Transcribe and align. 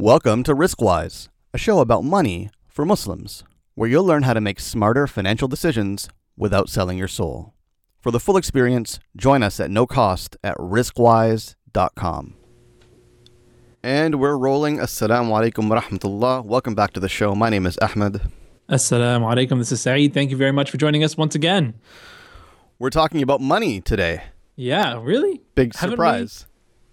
Welcome 0.00 0.44
to 0.44 0.54
Riskwise, 0.54 1.28
a 1.52 1.58
show 1.58 1.80
about 1.80 2.04
money 2.04 2.48
for 2.66 2.86
Muslims, 2.86 3.44
where 3.74 3.86
you'll 3.86 4.06
learn 4.06 4.22
how 4.22 4.32
to 4.32 4.40
make 4.40 4.58
smarter 4.58 5.06
financial 5.06 5.46
decisions 5.46 6.08
without 6.38 6.70
selling 6.70 6.96
your 6.96 7.06
soul. 7.06 7.52
For 8.00 8.10
the 8.10 8.18
full 8.18 8.38
experience, 8.38 8.98
join 9.14 9.42
us 9.42 9.60
at 9.60 9.70
no 9.70 9.86
cost 9.86 10.38
at 10.42 10.56
riskwise.com. 10.56 12.34
And 13.82 14.14
we're 14.18 14.38
rolling. 14.38 14.78
Assalamu 14.78 15.32
alaikum 15.38 15.68
wa 15.68 15.82
rahmatullah. 15.82 16.46
Welcome 16.46 16.74
back 16.74 16.94
to 16.94 17.00
the 17.00 17.10
show. 17.10 17.34
My 17.34 17.50
name 17.50 17.66
is 17.66 17.76
Ahmed. 17.82 18.22
Assalamu 18.70 19.30
alaikum. 19.30 19.58
This 19.58 19.70
is 19.70 19.82
Saeed. 19.82 20.14
Thank 20.14 20.30
you 20.30 20.38
very 20.38 20.52
much 20.52 20.70
for 20.70 20.78
joining 20.78 21.04
us 21.04 21.18
once 21.18 21.34
again. 21.34 21.74
We're 22.78 22.88
talking 22.88 23.20
about 23.20 23.42
money 23.42 23.82
today. 23.82 24.22
Yeah, 24.56 24.98
really? 25.02 25.42
Big 25.54 25.74
Haven't 25.74 25.90
surprise. 25.90 26.46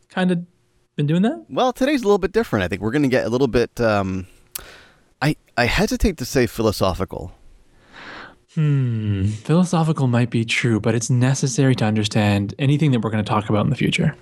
Kind 0.10 0.32
of 0.32 0.46
been 0.98 1.08
doing 1.08 1.22
that? 1.22 1.46
Well, 1.48 1.72
today's 1.72 2.02
a 2.02 2.06
little 2.06 2.18
bit 2.18 2.34
different. 2.34 2.66
I 2.66 2.68
think 2.68 2.82
we're 2.82 2.92
going 2.92 3.04
to 3.04 3.08
get 3.08 3.26
a 3.26 3.30
little 3.30 3.48
bit. 3.48 3.80
Um, 3.80 4.28
I 5.22 5.38
I 5.56 5.66
hesitate 5.66 6.18
to 6.18 6.26
say 6.26 6.48
philosophical. 6.48 7.32
Hmm. 8.56 9.26
Philosophical 9.26 10.08
might 10.08 10.32
be 10.32 10.44
true, 10.44 10.80
but 10.80 10.96
it's 10.96 11.10
necessary 11.10 11.76
to 11.76 11.86
understand 11.86 12.56
anything 12.58 12.92
that 12.92 13.02
we're 13.02 13.12
going 13.12 13.24
to 13.24 13.30
talk 13.30 13.50
about 13.50 13.64
in 13.66 13.70
the 13.70 13.76
future. 13.76 14.16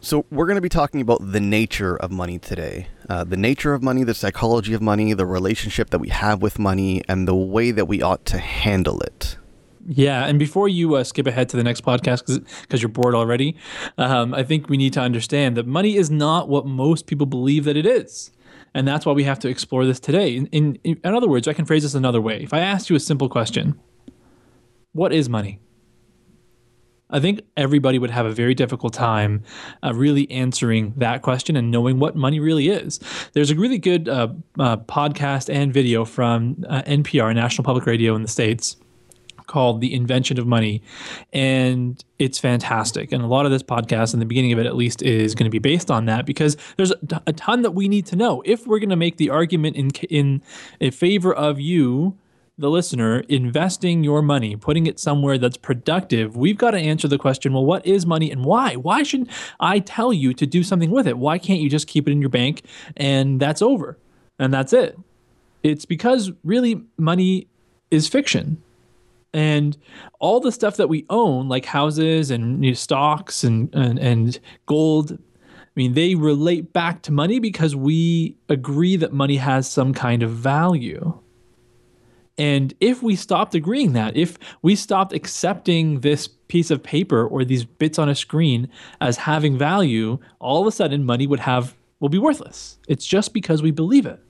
So 0.00 0.24
we're 0.30 0.46
going 0.46 0.56
to 0.56 0.62
be 0.62 0.70
talking 0.70 1.00
about 1.00 1.20
the 1.30 1.40
nature 1.40 1.94
of 1.96 2.10
money 2.10 2.38
today. 2.38 2.88
Uh, 3.08 3.22
the 3.22 3.36
nature 3.36 3.74
of 3.74 3.82
money, 3.82 4.02
the 4.02 4.14
psychology 4.14 4.72
of 4.72 4.80
money, 4.80 5.12
the 5.12 5.26
relationship 5.26 5.90
that 5.90 5.98
we 5.98 6.08
have 6.08 6.42
with 6.42 6.58
money, 6.58 7.02
and 7.06 7.28
the 7.28 7.34
way 7.34 7.70
that 7.70 7.84
we 7.84 8.02
ought 8.02 8.24
to 8.26 8.38
handle 8.38 9.00
it. 9.02 9.36
Yeah, 9.86 10.26
and 10.26 10.38
before 10.38 10.68
you 10.68 10.96
uh, 10.96 11.04
skip 11.04 11.26
ahead 11.26 11.48
to 11.50 11.56
the 11.56 11.64
next 11.64 11.82
podcast 11.82 12.44
because 12.62 12.82
you're 12.82 12.90
bored 12.90 13.14
already, 13.14 13.56
um, 13.96 14.34
I 14.34 14.42
think 14.42 14.68
we 14.68 14.76
need 14.76 14.92
to 14.94 15.00
understand 15.00 15.56
that 15.56 15.66
money 15.66 15.96
is 15.96 16.10
not 16.10 16.48
what 16.48 16.66
most 16.66 17.06
people 17.06 17.26
believe 17.26 17.64
that 17.64 17.76
it 17.76 17.86
is. 17.86 18.30
And 18.74 18.86
that's 18.86 19.04
why 19.04 19.12
we 19.12 19.24
have 19.24 19.38
to 19.40 19.48
explore 19.48 19.84
this 19.84 19.98
today. 19.98 20.36
In, 20.36 20.46
in, 20.46 20.78
in 20.84 20.98
other 21.04 21.28
words, 21.28 21.48
I 21.48 21.54
can 21.54 21.64
phrase 21.64 21.82
this 21.82 21.94
another 21.94 22.20
way. 22.20 22.42
If 22.42 22.54
I 22.54 22.60
asked 22.60 22.88
you 22.88 22.96
a 22.96 23.00
simple 23.00 23.28
question, 23.28 23.80
what 24.92 25.12
is 25.12 25.28
money? 25.28 25.60
I 27.12 27.18
think 27.18 27.40
everybody 27.56 27.98
would 27.98 28.10
have 28.10 28.26
a 28.26 28.30
very 28.30 28.54
difficult 28.54 28.92
time 28.92 29.42
uh, 29.82 29.92
really 29.94 30.30
answering 30.30 30.94
that 30.96 31.22
question 31.22 31.56
and 31.56 31.70
knowing 31.70 31.98
what 31.98 32.14
money 32.14 32.38
really 32.38 32.68
is. 32.68 33.00
There's 33.32 33.50
a 33.50 33.56
really 33.56 33.78
good 33.78 34.08
uh, 34.08 34.28
uh, 34.58 34.76
podcast 34.76 35.52
and 35.52 35.74
video 35.74 36.04
from 36.04 36.64
uh, 36.68 36.82
NPR, 36.82 37.34
National 37.34 37.64
Public 37.64 37.86
Radio 37.86 38.14
in 38.14 38.22
the 38.22 38.28
States, 38.28 38.76
called 39.50 39.80
The 39.80 39.92
Invention 39.92 40.38
of 40.38 40.46
Money. 40.46 40.80
And 41.32 42.02
it's 42.18 42.38
fantastic. 42.38 43.12
And 43.12 43.22
a 43.22 43.26
lot 43.26 43.44
of 43.44 43.52
this 43.52 43.62
podcast, 43.62 44.14
in 44.14 44.20
the 44.20 44.26
beginning 44.26 44.52
of 44.52 44.58
it 44.58 44.64
at 44.64 44.76
least, 44.76 45.02
is 45.02 45.34
going 45.34 45.44
to 45.44 45.50
be 45.50 45.58
based 45.58 45.90
on 45.90 46.06
that 46.06 46.24
because 46.24 46.56
there's 46.76 46.92
a, 47.26 47.32
ton 47.32 47.62
that 47.62 47.72
we 47.72 47.88
need 47.88 48.06
to 48.06 48.16
know. 48.16 48.42
If 48.46 48.66
we're 48.66 48.78
going 48.78 48.90
to 48.90 48.96
make 48.96 49.16
the 49.16 49.28
argument 49.28 49.76
in, 49.76 49.90
in, 50.08 50.42
in 50.78 50.90
favor 50.92 51.34
of 51.34 51.58
you, 51.58 52.16
the 52.56 52.70
listener, 52.70 53.20
investing 53.28 54.04
your 54.04 54.22
money, 54.22 54.54
putting 54.54 54.86
it 54.86 55.00
somewhere 55.00 55.38
that's 55.38 55.56
productive, 55.56 56.36
we've 56.36 56.58
got 56.58 56.72
to 56.72 56.78
answer 56.78 57.08
the 57.08 57.18
question 57.18 57.52
well, 57.52 57.64
what 57.64 57.84
is 57.84 58.06
money 58.06 58.30
and 58.30 58.44
why? 58.44 58.76
Why 58.76 59.02
should 59.02 59.28
I 59.58 59.80
tell 59.80 60.12
you 60.12 60.32
to 60.34 60.46
do 60.46 60.62
something 60.62 60.90
with 60.90 61.08
it? 61.08 61.18
Why 61.18 61.38
can't 61.38 61.60
you 61.60 61.68
just 61.68 61.88
keep 61.88 62.06
it 62.06 62.12
in 62.12 62.20
your 62.20 62.30
bank 62.30 62.62
and 62.96 63.40
that's 63.40 63.62
over 63.62 63.98
and 64.38 64.54
that's 64.54 64.72
it? 64.72 64.98
It's 65.62 65.86
because 65.86 66.30
really 66.44 66.84
money 66.98 67.48
is 67.90 68.06
fiction 68.06 68.62
and 69.32 69.76
all 70.18 70.40
the 70.40 70.52
stuff 70.52 70.76
that 70.76 70.88
we 70.88 71.06
own 71.10 71.48
like 71.48 71.64
houses 71.64 72.30
and 72.30 72.60
know, 72.60 72.72
stocks 72.72 73.44
and, 73.44 73.72
and 73.74 73.98
and 73.98 74.40
gold 74.66 75.12
i 75.12 75.70
mean 75.76 75.94
they 75.94 76.14
relate 76.14 76.72
back 76.72 77.02
to 77.02 77.12
money 77.12 77.38
because 77.38 77.76
we 77.76 78.36
agree 78.48 78.96
that 78.96 79.12
money 79.12 79.36
has 79.36 79.70
some 79.70 79.94
kind 79.94 80.22
of 80.22 80.30
value. 80.30 81.18
And 82.38 82.72
if 82.80 83.02
we 83.02 83.16
stopped 83.16 83.54
agreeing 83.54 83.92
that 83.92 84.16
if 84.16 84.38
we 84.62 84.74
stopped 84.74 85.12
accepting 85.12 86.00
this 86.00 86.26
piece 86.26 86.70
of 86.70 86.82
paper 86.82 87.26
or 87.26 87.44
these 87.44 87.64
bits 87.64 87.98
on 87.98 88.08
a 88.08 88.14
screen 88.14 88.68
as 89.02 89.18
having 89.18 89.58
value 89.58 90.18
all 90.38 90.62
of 90.62 90.66
a 90.66 90.72
sudden 90.72 91.04
money 91.04 91.26
would 91.26 91.40
have 91.40 91.76
will 92.00 92.08
be 92.08 92.18
worthless. 92.18 92.78
It's 92.88 93.06
just 93.06 93.34
because 93.34 93.62
we 93.62 93.72
believe 93.72 94.06
it 94.06 94.20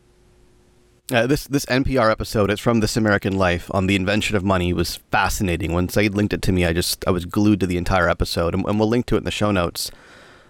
Uh, 1.12 1.26
this 1.26 1.48
this 1.48 1.66
NPR 1.66 2.08
episode, 2.08 2.50
it's 2.50 2.60
from 2.60 2.78
This 2.78 2.96
American 2.96 3.36
Life 3.36 3.68
on 3.74 3.88
the 3.88 3.96
invention 3.96 4.36
of 4.36 4.44
money, 4.44 4.72
was 4.72 4.96
fascinating. 5.10 5.72
When 5.72 5.88
Saeed 5.88 6.14
linked 6.14 6.32
it 6.32 6.42
to 6.42 6.52
me, 6.52 6.64
I 6.64 6.72
just 6.72 7.04
I 7.06 7.10
was 7.10 7.24
glued 7.24 7.58
to 7.60 7.66
the 7.66 7.76
entire 7.76 8.08
episode, 8.08 8.54
and, 8.54 8.64
and 8.66 8.78
we'll 8.78 8.88
link 8.88 9.06
to 9.06 9.16
it 9.16 9.18
in 9.18 9.24
the 9.24 9.32
show 9.32 9.50
notes. 9.50 9.90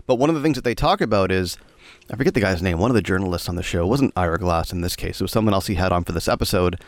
But 0.07 0.17
one 0.17 0.29
of 0.29 0.37
the 0.37 0.43
things 0.43 0.57
that 0.57 0.65
they 0.65 0.75
talk 0.75 1.01
about 1.01 1.33
is, 1.33 1.57
I 2.11 2.17
forget 2.17 2.35
the 2.35 2.41
guy's 2.41 2.61
name. 2.61 2.79
One 2.79 2.91
of 2.91 2.95
the 2.95 3.01
journalists 3.01 3.49
on 3.49 3.57
the 3.57 3.63
show 3.63 3.87
wasn't 3.87 4.13
Ira 4.17 4.39
Glass 4.39 4.71
in 4.71 4.83
this 4.83 4.97
case. 4.97 5.19
It 5.19 5.25
was 5.25 5.33
someone 5.33 5.55
else 5.55 5.67
he 5.67 5.77
had 5.77 5.93
on 5.93 6.05
for 6.05 6.13
this 6.13 6.29
episode. 6.29 6.79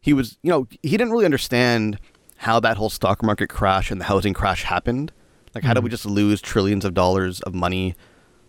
He 0.00 0.12
was, 0.12 0.36
you 0.42 0.50
know, 0.50 0.66
he 0.82 0.90
didn't 0.90 1.10
really 1.10 1.24
understand 1.24 2.00
how 2.38 2.58
that 2.58 2.76
whole 2.76 2.90
stock 2.90 3.22
market 3.22 3.48
crash 3.48 3.92
and 3.92 4.00
the 4.00 4.06
housing 4.06 4.34
crash 4.34 4.64
happened. 4.64 5.12
Like, 5.54 5.62
how 5.62 5.74
did 5.74 5.84
we 5.84 5.90
just 5.90 6.06
lose 6.06 6.40
trillions 6.40 6.84
of 6.84 6.92
dollars 6.92 7.40
of 7.42 7.54
money, 7.54 7.94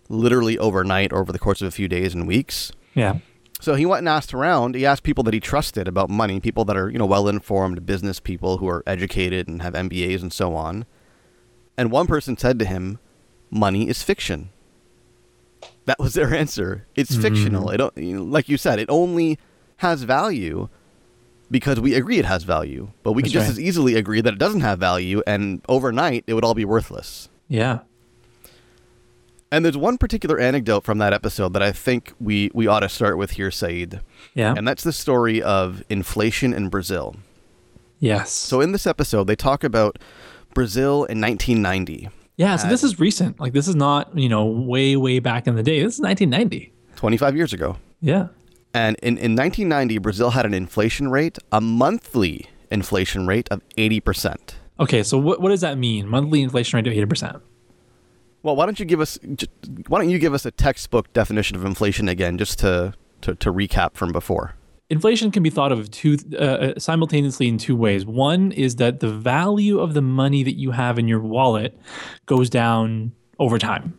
literally 0.08 0.58
overnight, 0.58 1.12
or 1.12 1.20
over 1.20 1.30
the 1.30 1.38
course 1.38 1.62
of 1.62 1.68
a 1.68 1.70
few 1.70 1.86
days 1.86 2.12
and 2.12 2.26
weeks? 2.26 2.72
yeah 2.94 3.18
So 3.64 3.76
he 3.76 3.86
went 3.86 4.00
and 4.00 4.10
asked 4.10 4.34
around. 4.34 4.74
He 4.74 4.84
asked 4.84 5.04
people 5.04 5.24
that 5.24 5.32
he 5.32 5.40
trusted 5.40 5.88
about 5.88 6.10
money, 6.10 6.38
people 6.38 6.66
that 6.66 6.76
are, 6.76 6.90
you 6.90 6.98
know, 6.98 7.06
well 7.06 7.28
informed 7.28 7.86
business 7.86 8.20
people 8.20 8.58
who 8.58 8.68
are 8.68 8.82
educated 8.86 9.48
and 9.48 9.62
have 9.62 9.72
MBAs 9.72 10.20
and 10.20 10.30
so 10.30 10.54
on. 10.54 10.84
And 11.78 11.90
one 11.90 12.06
person 12.06 12.36
said 12.36 12.58
to 12.58 12.66
him, 12.66 12.98
Money 13.50 13.88
is 13.88 14.02
fiction. 14.02 14.50
That 15.86 15.98
was 15.98 16.12
their 16.12 16.34
answer. 16.34 16.86
It's 16.94 17.14
hmm. 17.14 17.22
fictional. 17.22 17.70
It, 17.70 17.78
don't- 17.78 18.30
like 18.30 18.50
you 18.50 18.58
said, 18.58 18.78
it 18.78 18.90
only 18.90 19.38
has 19.78 20.02
value 20.02 20.68
because 21.50 21.80
we 21.80 21.94
agree 21.94 22.18
it 22.18 22.26
has 22.26 22.42
value. 22.42 22.90
But 23.02 23.12
we 23.12 23.22
That's 23.22 23.32
can 23.32 23.40
just 23.40 23.48
right. 23.48 23.52
as 23.52 23.60
easily 23.60 23.94
agree 23.94 24.20
that 24.20 24.34
it 24.34 24.38
doesn't 24.38 24.60
have 24.60 24.78
value, 24.78 25.22
and 25.26 25.62
overnight 25.70 26.24
it 26.26 26.34
would 26.34 26.44
all 26.44 26.54
be 26.54 26.66
worthless. 26.66 27.30
yeah 27.48 27.78
And 29.52 29.64
there's 29.64 29.76
one 29.76 29.98
particular 29.98 30.38
anecdote 30.40 30.84
from 30.84 30.98
that 30.98 31.12
episode 31.12 31.52
that 31.52 31.62
I 31.62 31.70
think 31.70 32.12
we, 32.18 32.50
we 32.54 32.66
ought 32.66 32.80
to 32.80 32.88
start 32.88 33.18
with 33.18 33.32
here, 33.32 33.50
Saeed. 33.50 34.00
yeah 34.34 34.54
And 34.56 34.66
that's 34.66 34.82
the 34.82 34.92
story 34.92 35.40
of 35.42 35.84
inflation 35.88 36.52
in 36.52 36.68
Brazil. 36.68 37.16
yes 38.00 38.30
So 38.30 38.60
in 38.60 38.72
this 38.72 38.86
episode, 38.86 39.26
they 39.26 39.36
talk 39.36 39.62
about 39.62 39.98
Brazil 40.54 41.04
in 41.04 41.20
1990, 41.20 42.08
Yeah, 42.36 42.56
so 42.56 42.68
this 42.68 42.82
is 42.84 42.98
recent. 43.00 43.38
Like 43.40 43.52
this 43.52 43.68
is 43.68 43.74
not, 43.76 44.16
you 44.16 44.28
know, 44.28 44.44
way, 44.46 44.96
way 44.96 45.18
back 45.20 45.46
in 45.46 45.54
the 45.56 45.62
day. 45.62 45.82
This 45.82 45.94
is 45.94 46.00
1990. 46.00 46.72
25 46.96 47.36
years 47.36 47.52
ago. 47.52 47.76
Yeah. 48.00 48.28
And 48.72 48.96
in, 49.02 49.18
in 49.18 49.36
1990, 49.36 49.98
Brazil 49.98 50.30
had 50.30 50.46
an 50.46 50.54
inflation 50.54 51.10
rate, 51.10 51.38
a 51.52 51.60
monthly 51.60 52.46
inflation 52.70 53.26
rate 53.26 53.48
of 53.50 53.62
80%. 53.76 54.54
Okay, 54.80 55.02
so 55.04 55.16
what, 55.18 55.40
what 55.40 55.50
does 55.50 55.60
that 55.60 55.78
mean? 55.78 56.08
Monthly 56.08 56.42
inflation 56.42 56.76
rate 56.78 56.86
of 56.88 57.08
80%. 57.08 57.40
Well, 58.44 58.56
why 58.56 58.66
don't 58.66 58.78
you 58.78 58.84
give 58.84 59.00
us 59.00 59.18
why 59.88 59.98
don't 59.98 60.10
you 60.10 60.18
give 60.18 60.34
us 60.34 60.44
a 60.44 60.50
textbook 60.50 61.10
definition 61.14 61.56
of 61.56 61.64
inflation 61.64 62.10
again 62.10 62.36
just 62.36 62.58
to 62.58 62.92
to, 63.22 63.34
to 63.36 63.50
recap 63.50 63.94
from 63.94 64.12
before? 64.12 64.54
Inflation 64.90 65.30
can 65.30 65.42
be 65.42 65.48
thought 65.48 65.72
of 65.72 65.90
two 65.90 66.18
uh, 66.38 66.78
simultaneously 66.78 67.48
in 67.48 67.56
two 67.56 67.74
ways. 67.74 68.04
One 68.04 68.52
is 68.52 68.76
that 68.76 69.00
the 69.00 69.08
value 69.08 69.80
of 69.80 69.94
the 69.94 70.02
money 70.02 70.42
that 70.42 70.56
you 70.56 70.72
have 70.72 70.98
in 70.98 71.08
your 71.08 71.20
wallet 71.20 71.76
goes 72.26 72.50
down 72.50 73.12
over 73.38 73.58
time. 73.58 73.98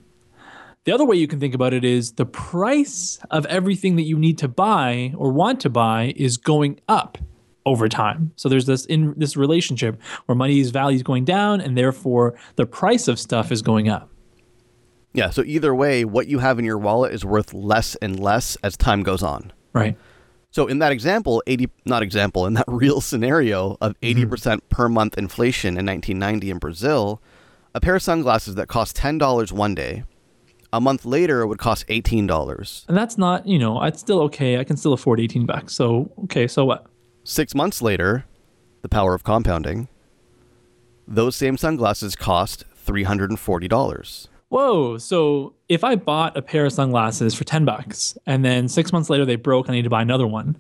The 0.83 0.91
other 0.91 1.05
way 1.05 1.15
you 1.15 1.27
can 1.27 1.39
think 1.39 1.55
about 1.55 1.73
it 1.73 1.83
is 1.83 2.11
the 2.13 2.27
price 2.27 3.19
of 3.31 3.47
everything 3.47 3.95
that 3.95 4.03
you 4.03 4.19
need 4.19 4.37
to 4.37 4.47
buy 4.47 5.11
or 5.17 5.31
want 5.31 5.59
to 5.61 5.71
buy 5.71 6.13
is 6.15 6.37
going 6.37 6.79
up 6.87 7.17
over 7.65 7.89
time. 7.89 8.31
So 8.35 8.47
there's 8.47 8.67
this 8.67 8.85
in 8.85 9.15
this 9.17 9.35
relationship 9.35 9.99
where 10.27 10.35
money's 10.35 10.69
value 10.69 10.97
is 10.97 11.03
going 11.03 11.25
down 11.25 11.61
and 11.61 11.75
therefore 11.75 12.35
the 12.57 12.67
price 12.67 13.07
of 13.07 13.19
stuff 13.19 13.51
is 13.51 13.63
going 13.63 13.89
up. 13.89 14.11
Yeah, 15.15 15.29
so 15.29 15.43
either 15.43 15.73
way, 15.73 16.03
what 16.03 16.27
you 16.27 16.39
have 16.39 16.59
in 16.59 16.65
your 16.65 16.77
wallet 16.77 17.13
is 17.13 17.23
worth 17.23 17.53
less 17.53 17.95
and 17.95 18.19
less 18.19 18.57
as 18.63 18.75
time 18.75 19.01
goes 19.01 19.23
on. 19.23 19.53
Right. 19.73 19.97
So 20.51 20.67
in 20.67 20.79
that 20.79 20.91
example, 20.91 21.43
80 21.47 21.69
not 21.85 22.03
example, 22.03 22.45
in 22.45 22.53
that 22.53 22.65
real 22.69 23.01
scenario 23.01 23.77
of 23.81 23.99
mm-hmm. 24.01 24.33
80% 24.33 24.59
per 24.69 24.89
month 24.89 25.17
inflation 25.17 25.77
in 25.77 25.85
1990 25.85 26.49
in 26.49 26.57
Brazil, 26.59 27.21
a 27.73 27.81
pair 27.81 27.95
of 27.95 28.01
sunglasses 28.01 28.55
that 28.55 28.67
cost 28.67 28.95
$10 28.97 29.51
one 29.51 29.75
day, 29.75 30.03
a 30.71 30.81
month 30.81 31.05
later 31.05 31.41
it 31.41 31.47
would 31.47 31.59
cost 31.59 31.87
$18. 31.87 32.87
And 32.87 32.97
that's 32.97 33.17
not, 33.17 33.47
you 33.47 33.59
know, 33.59 33.81
it's 33.83 33.99
still 33.99 34.21
okay. 34.23 34.57
I 34.57 34.63
can 34.63 34.77
still 34.77 34.93
afford 34.93 35.19
18 35.19 35.45
bucks. 35.45 35.73
So, 35.73 36.11
okay, 36.23 36.47
so 36.47 36.65
what? 36.65 36.85
6 37.23 37.55
months 37.55 37.81
later, 37.81 38.25
the 38.81 38.89
power 38.89 39.13
of 39.13 39.23
compounding, 39.23 39.87
those 41.07 41.35
same 41.35 41.57
sunglasses 41.57 42.15
cost 42.15 42.65
$340. 42.85 44.27
Whoa. 44.49 44.97
So 44.97 45.53
if 45.67 45.83
I 45.83 45.95
bought 45.95 46.37
a 46.37 46.41
pair 46.41 46.65
of 46.65 46.73
sunglasses 46.73 47.33
for 47.33 47.43
10 47.43 47.65
bucks 47.65 48.17
and 48.25 48.45
then 48.45 48.67
six 48.67 48.93
months 48.93 49.09
later 49.09 49.25
they 49.25 49.35
broke 49.35 49.67
and 49.67 49.73
I 49.73 49.77
need 49.77 49.83
to 49.83 49.89
buy 49.89 50.01
another 50.01 50.27
one, 50.27 50.57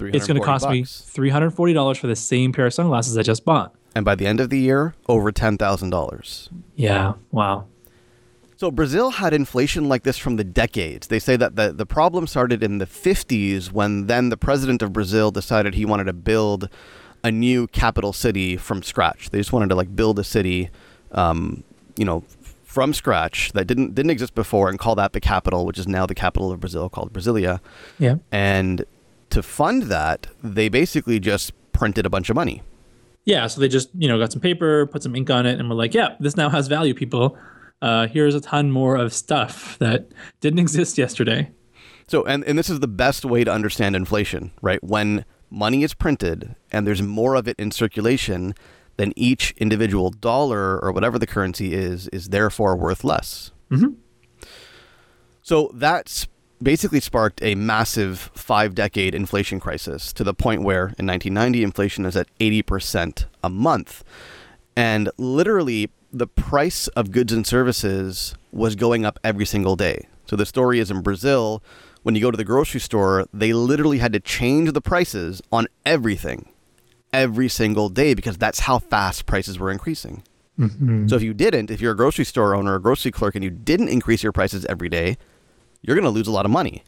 it's 0.00 0.26
going 0.26 0.40
to 0.40 0.44
340 0.44 0.44
cost 0.44 0.68
me 0.68 0.82
$340 0.82 1.96
for 1.98 2.06
the 2.06 2.16
same 2.16 2.52
pair 2.52 2.66
of 2.66 2.74
sunglasses 2.74 3.16
I 3.16 3.22
just 3.22 3.44
bought. 3.44 3.74
And 3.94 4.04
by 4.04 4.14
the 4.14 4.26
end 4.26 4.40
of 4.40 4.50
the 4.50 4.58
year, 4.58 4.94
over 5.06 5.30
$10,000. 5.30 6.48
Yeah. 6.76 7.12
Wow. 7.30 7.66
So 8.56 8.70
Brazil 8.70 9.10
had 9.10 9.34
inflation 9.34 9.88
like 9.88 10.04
this 10.04 10.16
from 10.16 10.36
the 10.36 10.44
decades. 10.44 11.08
They 11.08 11.18
say 11.18 11.36
that 11.36 11.56
the, 11.56 11.72
the 11.72 11.84
problem 11.84 12.26
started 12.26 12.62
in 12.62 12.78
the 12.78 12.86
50s 12.86 13.72
when 13.72 14.06
then 14.06 14.28
the 14.28 14.36
president 14.36 14.82
of 14.82 14.92
Brazil 14.92 15.30
decided 15.30 15.74
he 15.74 15.84
wanted 15.84 16.04
to 16.04 16.12
build 16.12 16.68
a 17.24 17.30
new 17.30 17.66
capital 17.68 18.12
city 18.12 18.56
from 18.56 18.82
scratch. 18.82 19.30
They 19.30 19.38
just 19.38 19.52
wanted 19.52 19.68
to 19.70 19.74
like 19.74 19.94
build 19.94 20.18
a 20.18 20.24
city, 20.24 20.70
um, 21.10 21.64
you 21.96 22.04
know, 22.04 22.24
from 22.72 22.94
scratch 22.94 23.52
that 23.52 23.66
didn't 23.66 23.94
didn't 23.94 24.10
exist 24.10 24.34
before 24.34 24.70
and 24.70 24.78
call 24.78 24.94
that 24.94 25.12
the 25.12 25.20
capital, 25.20 25.66
which 25.66 25.78
is 25.78 25.86
now 25.86 26.06
the 26.06 26.14
capital 26.14 26.50
of 26.50 26.58
Brazil 26.58 26.88
called 26.88 27.12
Brasilia. 27.12 27.60
Yeah. 27.98 28.16
And 28.30 28.86
to 29.28 29.42
fund 29.42 29.84
that, 29.84 30.28
they 30.42 30.70
basically 30.70 31.20
just 31.20 31.52
printed 31.72 32.06
a 32.06 32.10
bunch 32.10 32.30
of 32.30 32.36
money. 32.36 32.62
Yeah, 33.24 33.46
so 33.46 33.60
they 33.60 33.68
just 33.68 33.90
you 33.94 34.08
know 34.08 34.18
got 34.18 34.32
some 34.32 34.40
paper, 34.40 34.86
put 34.86 35.02
some 35.02 35.14
ink 35.14 35.28
on 35.30 35.44
it, 35.44 35.60
and 35.60 35.68
were 35.68 35.74
like, 35.74 35.92
"Yeah, 35.92 36.16
this 36.18 36.36
now 36.36 36.48
has 36.48 36.66
value, 36.66 36.94
people. 36.94 37.36
Uh, 37.82 38.06
here's 38.06 38.34
a 38.34 38.40
ton 38.40 38.70
more 38.70 38.96
of 38.96 39.12
stuff 39.12 39.78
that 39.78 40.08
didn't 40.40 40.58
exist 40.58 40.96
yesterday." 40.96 41.50
So, 42.08 42.24
and 42.24 42.42
and 42.44 42.58
this 42.58 42.70
is 42.70 42.80
the 42.80 42.88
best 42.88 43.24
way 43.24 43.44
to 43.44 43.52
understand 43.52 43.94
inflation, 43.94 44.50
right? 44.62 44.82
When 44.82 45.24
money 45.50 45.82
is 45.82 45.92
printed 45.92 46.56
and 46.72 46.86
there's 46.86 47.02
more 47.02 47.34
of 47.34 47.46
it 47.46 47.56
in 47.58 47.70
circulation, 47.70 48.54
then 48.96 49.12
each 49.16 49.52
individual 49.56 50.10
dollar 50.10 50.78
or 50.78 50.92
whatever 50.92 51.18
the 51.18 51.26
currency 51.26 51.72
is 51.72 52.08
is 52.08 52.28
therefore 52.28 52.76
worth 52.76 53.04
less. 53.04 53.50
Mhm. 53.70 53.94
So 55.42 55.70
that's 55.74 56.26
basically 56.62 57.00
sparked 57.00 57.42
a 57.42 57.54
massive 57.54 58.30
five 58.34 58.74
decade 58.74 59.14
inflation 59.14 59.58
crisis 59.58 60.12
to 60.12 60.24
the 60.24 60.34
point 60.34 60.62
where 60.62 60.94
in 60.98 61.06
1990 61.06 61.64
inflation 61.64 62.06
is 62.06 62.16
at 62.16 62.28
80% 62.38 63.26
a 63.42 63.50
month. 63.50 64.04
And 64.76 65.10
literally, 65.18 65.90
the 66.12 66.26
price 66.26 66.88
of 66.88 67.10
goods 67.10 67.32
and 67.32 67.46
services 67.46 68.34
was 68.52 68.76
going 68.76 69.04
up 69.04 69.18
every 69.24 69.46
single 69.46 69.76
day. 69.76 70.06
So 70.26 70.36
the 70.36 70.46
story 70.46 70.78
is 70.78 70.90
in 70.90 71.02
Brazil, 71.02 71.62
when 72.02 72.14
you 72.14 72.20
go 72.20 72.30
to 72.30 72.36
the 72.36 72.44
grocery 72.44 72.80
store, 72.80 73.26
they 73.32 73.52
literally 73.52 73.98
had 73.98 74.12
to 74.12 74.20
change 74.20 74.72
the 74.72 74.80
prices 74.80 75.42
on 75.50 75.66
everything 75.84 76.48
every 77.12 77.48
single 77.48 77.88
day 77.88 78.14
because 78.14 78.38
that's 78.38 78.60
how 78.60 78.78
fast 78.78 79.26
prices 79.26 79.58
were 79.58 79.70
increasing. 79.70 80.22
Mm-hmm. 80.58 81.08
So 81.08 81.16
if 81.16 81.22
you 81.22 81.34
didn't, 81.34 81.70
if 81.70 81.80
you're 81.80 81.92
a 81.92 81.96
grocery 81.96 82.24
store 82.24 82.54
owner 82.54 82.74
or 82.74 82.78
grocery 82.78 83.10
clerk 83.10 83.34
and 83.34 83.42
you 83.42 83.50
didn't 83.50 83.88
increase 83.88 84.22
your 84.22 84.32
prices 84.32 84.64
every 84.66 84.88
day, 84.88 85.16
you're 85.82 85.96
going 85.96 86.04
to 86.04 86.10
lose 86.10 86.26
a 86.26 86.32
lot 86.32 86.44
of 86.44 86.50
money. 86.50 86.84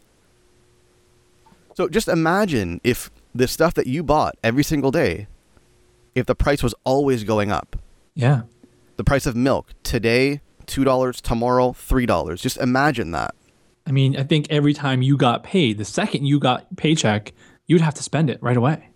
So 1.74 1.88
just 1.88 2.08
imagine 2.08 2.80
if 2.84 3.10
the 3.34 3.48
stuff 3.48 3.74
that 3.74 3.86
you 3.86 4.02
bought 4.02 4.36
every 4.44 4.62
single 4.62 4.90
day, 4.90 5.26
if 6.14 6.26
the 6.26 6.34
price 6.34 6.62
was 6.62 6.74
always 6.84 7.24
going 7.24 7.50
up. 7.50 7.76
Yeah. 8.14 8.42
The 8.96 9.04
price 9.04 9.26
of 9.26 9.34
milk 9.34 9.72
today, 9.82 10.40
$2, 10.66 11.20
tomorrow, 11.20 11.72
$3. 11.72 12.40
Just 12.40 12.58
imagine 12.58 13.10
that. 13.10 13.34
I 13.86 13.90
mean, 13.90 14.16
I 14.16 14.22
think 14.22 14.46
every 14.50 14.72
time 14.72 15.02
you 15.02 15.16
got 15.16 15.42
paid, 15.42 15.78
the 15.78 15.84
second 15.84 16.26
you 16.26 16.38
got 16.38 16.76
paycheck, 16.76 17.32
you'd 17.66 17.80
have 17.80 17.94
to 17.94 18.02
spend 18.02 18.30
it 18.30 18.40
right 18.40 18.56
away. 18.56 18.90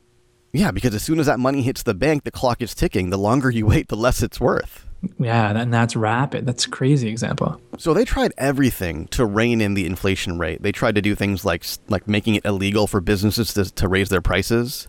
Yeah, 0.52 0.70
because 0.70 0.94
as 0.94 1.02
soon 1.02 1.20
as 1.20 1.26
that 1.26 1.38
money 1.38 1.62
hits 1.62 1.82
the 1.82 1.94
bank, 1.94 2.24
the 2.24 2.30
clock 2.30 2.62
is 2.62 2.74
ticking. 2.74 3.10
The 3.10 3.18
longer 3.18 3.50
you 3.50 3.66
wait, 3.72 3.88
the 3.88 3.96
less 3.96 4.22
it's 4.22 4.40
worth. 4.40 4.86
Yeah, 5.18 5.56
and 5.56 5.72
that's 5.72 5.94
rapid. 5.94 6.44
That's 6.44 6.64
a 6.64 6.70
crazy 6.70 7.08
example. 7.08 7.60
So 7.78 7.94
they 7.94 8.04
tried 8.04 8.32
everything 8.36 9.06
to 9.08 9.24
rein 9.24 9.60
in 9.60 9.74
the 9.74 9.86
inflation 9.86 10.38
rate. 10.38 10.62
They 10.62 10.72
tried 10.72 10.96
to 10.96 11.02
do 11.02 11.14
things 11.14 11.44
like 11.44 11.64
like 11.88 12.08
making 12.08 12.34
it 12.34 12.44
illegal 12.44 12.88
for 12.88 13.00
businesses 13.00 13.54
to, 13.54 13.72
to 13.74 13.88
raise 13.88 14.08
their 14.08 14.20
prices. 14.20 14.88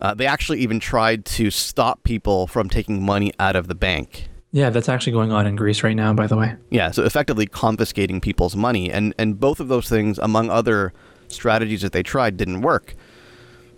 Uh, 0.00 0.14
they 0.14 0.26
actually 0.26 0.60
even 0.60 0.80
tried 0.80 1.24
to 1.24 1.50
stop 1.50 2.02
people 2.04 2.46
from 2.46 2.68
taking 2.68 3.02
money 3.02 3.32
out 3.38 3.56
of 3.56 3.68
the 3.68 3.74
bank. 3.74 4.28
Yeah, 4.52 4.70
that's 4.70 4.88
actually 4.88 5.12
going 5.12 5.32
on 5.32 5.46
in 5.46 5.56
Greece 5.56 5.82
right 5.82 5.96
now, 5.96 6.12
by 6.12 6.26
the 6.26 6.36
way. 6.36 6.54
Yeah, 6.70 6.90
so 6.90 7.04
effectively 7.04 7.46
confiscating 7.46 8.20
people's 8.20 8.54
money, 8.54 8.92
and 8.92 9.12
and 9.18 9.40
both 9.40 9.58
of 9.58 9.66
those 9.66 9.88
things, 9.88 10.18
among 10.18 10.50
other 10.50 10.92
strategies 11.28 11.82
that 11.82 11.92
they 11.92 12.02
tried, 12.04 12.36
didn't 12.36 12.60
work. 12.60 12.94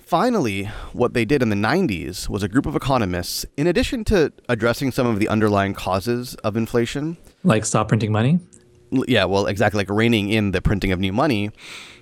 Finally, 0.07 0.65
what 0.93 1.15
they 1.15 1.25
did 1.25 1.43
in 1.43 1.49
the 1.49 1.57
90s 1.57 2.29
was 2.29 2.43
a 2.43 2.49
group 2.49 2.67
of 2.67 2.77
economists, 2.77 3.47
in 3.57 3.67
addition 3.67 4.05
to 4.05 4.31
addressing 4.51 4.93
some 4.93 5.07
of 5.07 5.19
the 5.19 5.29
underlying 5.29 5.73
causes 5.73 6.35
of 6.37 6.57
inflation, 6.57 7.17
Like 7.43 7.65
stop 7.65 7.89
printing 7.89 8.13
money. 8.13 8.39
Yeah, 8.91 9.25
well, 9.25 9.47
exactly 9.47 9.79
like 9.79 9.89
reining 9.89 10.29
in 10.29 10.51
the 10.51 10.61
printing 10.61 10.93
of 10.93 11.01
new 11.01 11.13
money, 11.13 11.51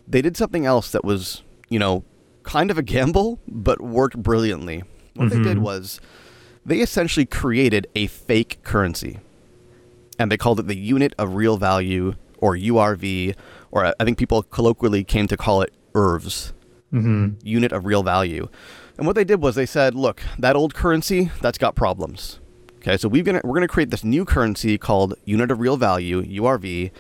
they 0.07 0.21
did 0.21 0.37
something 0.37 0.67
else 0.67 0.91
that 0.91 1.05
was, 1.05 1.43
you 1.69 1.79
know, 1.79 2.05
kind 2.43 2.71
of 2.73 2.79
a 2.79 2.83
gamble, 2.83 3.39
but 3.47 3.81
worked 3.81 4.21
brilliantly. 4.21 4.83
What 5.15 5.31
they 5.31 5.37
did 5.37 5.57
mm-hmm. 5.57 5.63
was 5.63 6.01
they 6.67 6.81
essentially 6.81 7.27
created 7.27 7.87
a 7.95 8.09
fake 8.09 8.59
currency. 8.65 9.21
And 10.19 10.31
they 10.31 10.37
called 10.37 10.59
it 10.59 10.67
the 10.67 10.77
unit 10.77 11.15
of 11.19 11.35
real 11.35 11.57
value, 11.57 12.15
or 12.39 12.57
URV, 12.57 13.37
or 13.71 13.87
I- 13.87 14.05
think 14.05 14.19
people 14.19 14.43
colloquially 14.43 15.05
came 15.05 15.29
to 15.29 15.37
call 15.37 15.63
it 15.63 15.73
ERVs, 16.93 17.37
unit 17.43 17.73
of 17.73 17.87
real 17.87 18.03
value. 18.03 18.49
And 18.99 19.07
what 19.07 19.17
they 19.17 19.25
did 19.25 19.41
was 19.41 19.55
they 19.55 19.67
said, 19.67 19.95
look, 19.95 20.23
that 20.39 20.57
old 20.57 20.75
currency, 20.75 21.31
that's 21.41 21.59
got 21.59 21.75
problems. 21.75 22.41
Okay, 22.77 22.97
so 22.97 23.09
we're 23.09 23.23
gonna 23.23 23.41
we're 23.45 23.55
gonna 23.55 23.69
create 23.69 23.91
this 23.91 24.03
new 24.03 24.25
currency 24.25 24.77
called 24.77 25.15
unit 25.25 25.53
of 25.53 25.61
real 25.61 25.77
value 25.77 26.21
(URV), 26.23 26.91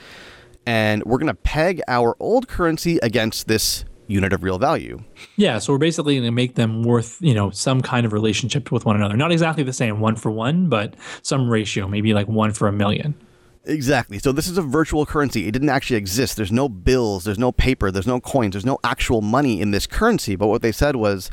and 0.64 1.02
we're 1.02 1.18
gonna 1.18 1.34
peg 1.34 1.82
our 1.88 2.16
old 2.20 2.46
currency 2.46 2.98
against 3.02 3.48
this 3.48 3.84
unit 4.06 4.32
of 4.32 4.44
real 4.44 4.58
value. 4.58 5.02
Yeah, 5.36 5.58
so 5.58 5.72
we're 5.72 5.78
basically 5.78 6.14
going 6.14 6.26
to 6.26 6.30
make 6.30 6.54
them 6.54 6.82
worth, 6.82 7.18
you 7.20 7.34
know, 7.34 7.50
some 7.50 7.80
kind 7.80 8.04
of 8.04 8.12
relationship 8.12 8.70
with 8.70 8.84
one 8.84 8.96
another. 8.96 9.16
Not 9.16 9.32
exactly 9.32 9.64
the 9.64 9.72
same 9.72 10.00
one 10.00 10.16
for 10.16 10.30
one, 10.30 10.68
but 10.68 10.94
some 11.22 11.48
ratio, 11.48 11.88
maybe 11.88 12.12
like 12.12 12.28
one 12.28 12.52
for 12.52 12.68
a 12.68 12.72
million. 12.72 13.14
Exactly. 13.64 14.18
So 14.18 14.32
this 14.32 14.48
is 14.48 14.58
a 14.58 14.62
virtual 14.62 15.06
currency. 15.06 15.46
It 15.46 15.52
didn't 15.52 15.68
actually 15.68 15.96
exist. 15.96 16.36
There's 16.36 16.52
no 16.52 16.68
bills, 16.68 17.24
there's 17.24 17.38
no 17.38 17.52
paper, 17.52 17.90
there's 17.90 18.06
no 18.06 18.20
coins, 18.20 18.52
there's 18.52 18.66
no 18.66 18.78
actual 18.82 19.20
money 19.20 19.60
in 19.60 19.70
this 19.70 19.86
currency. 19.86 20.34
But 20.36 20.48
what 20.48 20.62
they 20.62 20.72
said 20.72 20.96
was 20.96 21.30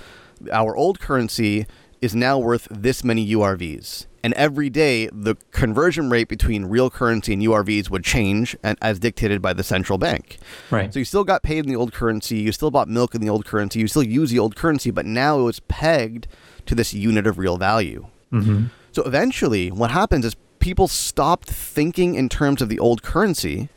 our 0.52 0.76
old 0.76 1.00
currency 1.00 1.66
is 2.02 2.16
now 2.16 2.38
worth 2.38 2.68
this 2.70 3.04
many 3.04 3.28
URVs. 3.34 4.06
And 4.24 4.34
every 4.34 4.70
day 4.70 5.10
the 5.12 5.36
conversion 5.52 6.10
rate 6.10 6.28
between 6.28 6.66
real 6.66 6.90
currency 6.90 7.34
and 7.34 7.42
URVs 7.42 7.90
would 7.90 8.04
change 8.04 8.56
and 8.64 8.78
as 8.81 9.00
dictated 9.00 9.42
by 9.42 9.54
the 9.54 9.64
central 9.64 9.98
bank. 9.98 10.38
Right. 10.70 10.94
So 10.94 11.00
you 11.00 11.06
still 11.06 11.24
got 11.24 11.42
paid 11.42 11.60
in 11.60 11.68
the 11.68 11.76
old 11.76 11.94
currency, 11.94 12.38
you 12.38 12.52
still 12.52 12.72
bought 12.72 12.88
milk 12.88 13.16
in 13.16 13.22
the 13.22 13.30
old 13.30 13.46
currency, 13.46 13.80
you 13.80 13.88
still 13.88 14.04
use 14.04 14.30
the 14.30 14.40
old 14.40 14.56
currency, 14.56 14.92
but 14.92 15.06
now 15.06 15.40
it 15.40 15.44
was 15.44 15.62
pegged 15.62 16.28
to 16.66 16.76
this 16.76 16.94
unit 16.94 17.26
of 17.28 17.38
real 17.38 17.58
value. 17.58 18.08
Hmm. 18.30 18.66
So 18.92 19.04
eventually, 19.04 19.72
what 19.72 19.92
happens 19.92 20.26
is 20.26 20.36
people 20.60 20.88
stopped 20.88 21.50
thinking 21.50 22.16
in 22.16 22.30
terms 22.30 22.62
of 22.62 22.70
the 22.70 22.80
old 22.80 23.02
currency, 23.02 23.70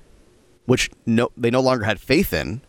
which 0.67 0.91
no, 1.07 1.31
they 1.37 1.51
no 1.51 1.61
longer 1.61 1.85
had 1.85 2.01
faith 2.01 2.33
in, 2.33 2.63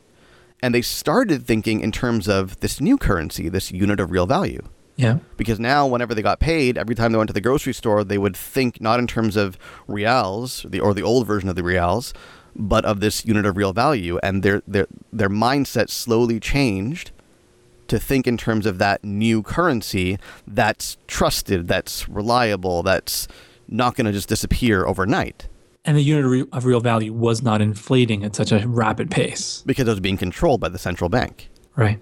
and 0.61 0.73
they 0.73 0.81
started 0.81 1.45
thinking 1.45 1.81
in 1.81 1.91
terms 1.91 2.27
of 2.27 2.59
this 2.61 2.79
new 2.79 2.97
currency, 2.97 3.49
this 3.49 3.71
unit 3.71 3.99
of 3.99 4.11
real 4.11 4.25
value. 4.25 4.61
yeah. 4.95 5.19
Because 5.37 5.59
now, 5.59 5.85
whenever 5.87 6.13
they 6.13 6.21
got 6.21 6.39
paid, 6.39 6.77
every 6.77 6.95
time 6.95 7.11
they 7.11 7.17
went 7.17 7.27
to 7.27 7.33
the 7.33 7.41
grocery 7.41 7.73
store, 7.73 8.03
they 8.03 8.17
would 8.17 8.37
think 8.37 8.79
not 8.79 8.99
in 8.99 9.07
terms 9.07 9.35
of 9.35 9.57
reals, 9.87 10.65
the, 10.69 10.79
or 10.79 10.93
the 10.93 11.03
old 11.03 11.27
version 11.27 11.49
of 11.49 11.55
the 11.55 11.63
reals, 11.63 12.13
but 12.55 12.85
of 12.85 12.99
this 12.99 13.25
unit 13.25 13.45
of 13.45 13.57
real 13.57 13.73
value. 13.73 14.19
And 14.21 14.43
their, 14.43 14.61
their, 14.67 14.87
their 15.11 15.29
mindset 15.29 15.89
slowly 15.89 16.39
changed 16.39 17.11
to 17.87 17.99
think 17.99 18.27
in 18.27 18.37
terms 18.37 18.65
of 18.65 18.77
that 18.77 19.03
new 19.03 19.43
currency 19.43 20.17
that's 20.47 20.97
trusted, 21.07 21.67
that's 21.67 22.07
reliable, 22.07 22.83
that's 22.83 23.27
not 23.67 23.95
going 23.95 24.05
to 24.05 24.11
just 24.11 24.29
disappear 24.29 24.85
overnight 24.85 25.47
And 25.85 25.97
the 25.97 26.01
unit 26.01 26.47
of 26.51 26.65
real 26.65 26.79
value 26.79 27.11
was 27.13 27.41
not 27.41 27.61
inflating 27.61 28.23
at 28.23 28.35
such 28.35 28.51
a 28.51 28.67
rapid 28.67 29.09
pace. 29.11 29.63
because 29.65 29.87
it 29.87 29.91
was 29.91 29.99
being 29.99 30.17
controlled 30.17 30.61
by 30.61 30.69
the 30.69 30.77
central 30.77 31.09
bank. 31.09 31.49
Right. 31.75 31.99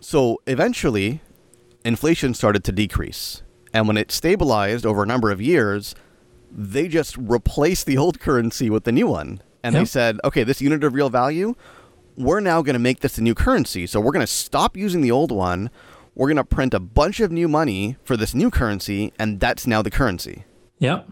So 0.00 0.40
eventually, 0.46 1.20
inflation 1.84 2.34
started 2.34 2.64
to 2.64 2.72
decrease. 2.72 3.42
And 3.72 3.86
when 3.86 3.96
it 3.96 4.10
stabilized 4.10 4.84
over 4.86 5.02
a 5.02 5.06
number 5.06 5.30
of 5.30 5.40
years, 5.40 5.94
they 6.50 6.88
just 6.88 7.16
replaced 7.16 7.86
the 7.86 7.98
old 7.98 8.18
currency 8.18 8.70
with 8.70 8.84
the 8.84 8.92
new 8.92 9.06
one. 9.06 9.42
And 9.62 9.74
they 9.74 9.84
said, 9.84 10.18
okay, 10.24 10.42
this 10.42 10.60
unit 10.62 10.82
of 10.82 10.94
real 10.94 11.10
value, 11.10 11.54
we're 12.16 12.40
now 12.40 12.62
going 12.62 12.74
to 12.74 12.80
make 12.80 13.00
this 13.00 13.18
a 13.18 13.22
new 13.22 13.34
currency. 13.34 13.86
So 13.86 14.00
we're 14.00 14.12
going 14.12 14.22
to 14.26 14.32
stop 14.32 14.76
using 14.76 15.02
the 15.02 15.10
old 15.10 15.30
one. 15.30 15.70
We're 16.14 16.28
going 16.28 16.38
to 16.38 16.44
print 16.44 16.74
a 16.74 16.80
bunch 16.80 17.20
of 17.20 17.30
new 17.30 17.46
money 17.46 17.96
for 18.02 18.16
this 18.16 18.34
new 18.34 18.50
currency, 18.50 19.12
and 19.18 19.38
that's 19.38 19.66
now 19.66 19.82
the 19.82 19.90
currency. 19.90 20.44
Yep. 20.80 21.08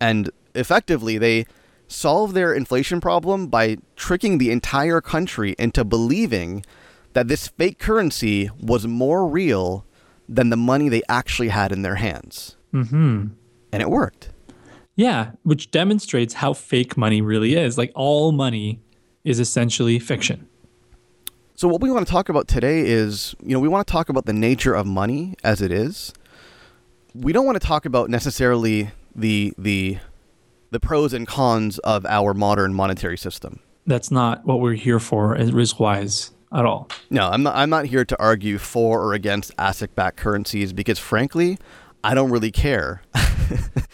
And 0.00 0.30
effectively, 0.54 1.18
they 1.18 1.46
solved 1.86 2.34
their 2.34 2.52
inflation 2.52 3.00
problem 3.00 3.46
by 3.46 3.78
tricking 3.96 4.38
the 4.38 4.50
entire 4.50 5.00
country 5.00 5.54
into 5.58 5.84
believing 5.84 6.64
that 7.14 7.28
this 7.28 7.48
fake 7.48 7.78
currency 7.78 8.50
was 8.60 8.86
more 8.86 9.26
real 9.26 9.86
than 10.28 10.50
the 10.50 10.56
money 10.56 10.88
they 10.88 11.02
actually 11.08 11.48
had 11.48 11.72
in 11.72 11.82
their 11.82 11.94
hands. 11.94 12.56
Mm-hmm. 12.74 13.28
And 13.72 13.82
it 13.82 13.90
worked. 13.90 14.30
Yeah, 14.94 15.30
which 15.42 15.70
demonstrates 15.70 16.34
how 16.34 16.52
fake 16.52 16.96
money 16.96 17.20
really 17.22 17.54
is. 17.54 17.78
Like 17.78 17.92
all 17.94 18.32
money 18.32 18.80
is 19.24 19.40
essentially 19.40 19.98
fiction. 19.98 20.48
So, 21.54 21.66
what 21.68 21.80
we 21.80 21.90
want 21.90 22.06
to 22.06 22.12
talk 22.12 22.28
about 22.28 22.46
today 22.48 22.80
is 22.80 23.34
you 23.42 23.52
know, 23.54 23.60
we 23.60 23.68
want 23.68 23.86
to 23.86 23.92
talk 23.92 24.08
about 24.08 24.26
the 24.26 24.32
nature 24.32 24.74
of 24.74 24.86
money 24.86 25.34
as 25.42 25.62
it 25.62 25.72
is. 25.72 26.12
We 27.14 27.32
don't 27.32 27.46
want 27.46 27.60
to 27.60 27.66
talk 27.66 27.84
about 27.86 28.10
necessarily 28.10 28.90
the, 29.14 29.52
the 29.58 29.98
the 30.70 30.78
pros 30.80 31.14
and 31.14 31.26
cons 31.26 31.78
of 31.78 32.04
our 32.04 32.34
modern 32.34 32.74
monetary 32.74 33.16
system. 33.16 33.60
That's 33.86 34.10
not 34.10 34.44
what 34.44 34.60
we're 34.60 34.74
here 34.74 34.98
for, 35.00 35.34
uh, 35.34 35.46
risk 35.46 35.80
wise 35.80 36.30
at 36.52 36.66
all. 36.66 36.88
No, 37.08 37.28
I'm 37.28 37.42
not. 37.42 37.56
I'm 37.56 37.70
not 37.70 37.86
here 37.86 38.04
to 38.04 38.18
argue 38.22 38.58
for 38.58 39.02
or 39.02 39.14
against 39.14 39.52
asset-backed 39.58 40.18
currencies 40.18 40.74
because, 40.74 40.98
frankly, 40.98 41.56
I 42.04 42.14
don't 42.14 42.30
really 42.30 42.50
care. 42.52 43.02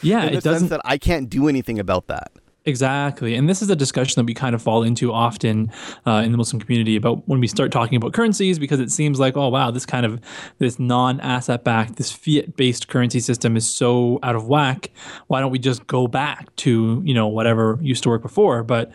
Yeah, 0.02 0.24
it 0.24 0.42
doesn't. 0.42 0.58
sense 0.58 0.70
that 0.70 0.80
I 0.84 0.98
can't 0.98 1.30
do 1.30 1.48
anything 1.48 1.78
about 1.78 2.08
that. 2.08 2.32
Exactly. 2.66 3.34
And 3.34 3.46
this 3.46 3.60
is 3.60 3.68
a 3.68 3.76
discussion 3.76 4.14
that 4.16 4.24
we 4.24 4.32
kind 4.32 4.54
of 4.54 4.62
fall 4.62 4.82
into 4.82 5.12
often 5.12 5.70
uh, 6.06 6.22
in 6.24 6.32
the 6.32 6.38
Muslim 6.38 6.62
community 6.62 6.96
about 6.96 7.28
when 7.28 7.38
we 7.38 7.46
start 7.46 7.70
talking 7.70 7.96
about 7.96 8.14
currencies 8.14 8.58
because 8.58 8.80
it 8.80 8.90
seems 8.90 9.20
like, 9.20 9.36
oh, 9.36 9.48
wow, 9.48 9.70
this 9.70 9.84
kind 9.84 10.06
of 10.06 10.18
this 10.58 10.78
non 10.78 11.20
asset 11.20 11.62
backed, 11.62 11.96
this 11.96 12.10
fiat 12.10 12.56
based 12.56 12.88
currency 12.88 13.20
system 13.20 13.54
is 13.54 13.68
so 13.68 14.18
out 14.22 14.34
of 14.34 14.48
whack. 14.48 14.90
Why 15.26 15.40
don't 15.40 15.50
we 15.50 15.58
just 15.58 15.86
go 15.86 16.06
back 16.06 16.56
to, 16.56 17.02
you 17.04 17.12
know, 17.12 17.28
whatever 17.28 17.78
used 17.82 18.02
to 18.04 18.08
work 18.08 18.22
before? 18.22 18.62
But 18.62 18.90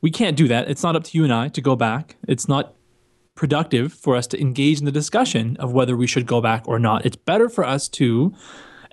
we 0.00 0.10
can't 0.10 0.36
do 0.36 0.48
that. 0.48 0.68
It's 0.68 0.82
not 0.82 0.96
up 0.96 1.04
to 1.04 1.16
you 1.16 1.22
and 1.22 1.32
I 1.32 1.46
to 1.48 1.60
go 1.60 1.76
back. 1.76 2.16
It's 2.26 2.48
not 2.48 2.74
productive 3.36 3.92
for 3.92 4.16
us 4.16 4.26
to 4.28 4.40
engage 4.40 4.80
in 4.80 4.84
the 4.84 4.90
discussion 4.90 5.56
of 5.58 5.72
whether 5.72 5.96
we 5.96 6.08
should 6.08 6.26
go 6.26 6.40
back 6.40 6.66
or 6.66 6.80
not. 6.80 7.06
It's 7.06 7.16
better 7.16 7.48
for 7.48 7.62
us 7.62 7.88
to 7.90 8.34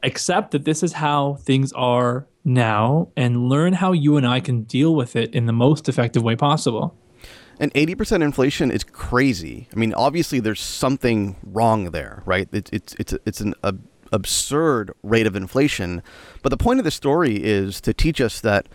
accept 0.04 0.52
that 0.52 0.66
this 0.66 0.84
is 0.84 0.94
how 0.94 1.36
things 1.36 1.74
are 1.74 2.28
now 2.44 3.10
and 3.16 3.50
learn 3.50 3.74
how 3.74 3.92
you 3.92 4.18
and 4.18 4.28
I 4.28 4.40
can 4.40 4.64
deal 4.64 4.96
with 4.96 5.16
it 5.16 5.34
in 5.34 5.46
the 5.46 5.54
most 5.54 5.88
effective 5.88 6.24
way 6.24 6.36
possible. 6.36 6.96
And 7.60 7.74
80% 7.74 8.24
inflation 8.24 8.72
is 8.72 8.84
crazy. 8.84 9.68
I 9.72 9.80
mean, 9.80 9.94
obviously 9.94 10.40
there's 10.40 10.62
something 10.62 11.36
wrong 11.44 11.92
there, 11.92 12.24
right? 12.26 12.50
It's 12.52 12.70
it's 12.74 12.96
it's 12.96 13.14
it's 13.26 13.42
an 13.42 13.54
ab- 13.64 13.88
absurd 14.12 14.92
rate 15.04 15.28
of 15.28 15.36
inflation. 15.36 16.02
But 16.42 16.50
the 16.50 16.58
point 16.58 16.80
of 16.80 16.86
the 16.86 16.92
story 16.92 17.44
is 17.44 17.80
to 17.82 17.94
teach 17.94 18.20
us 18.20 18.42
that 18.42 18.68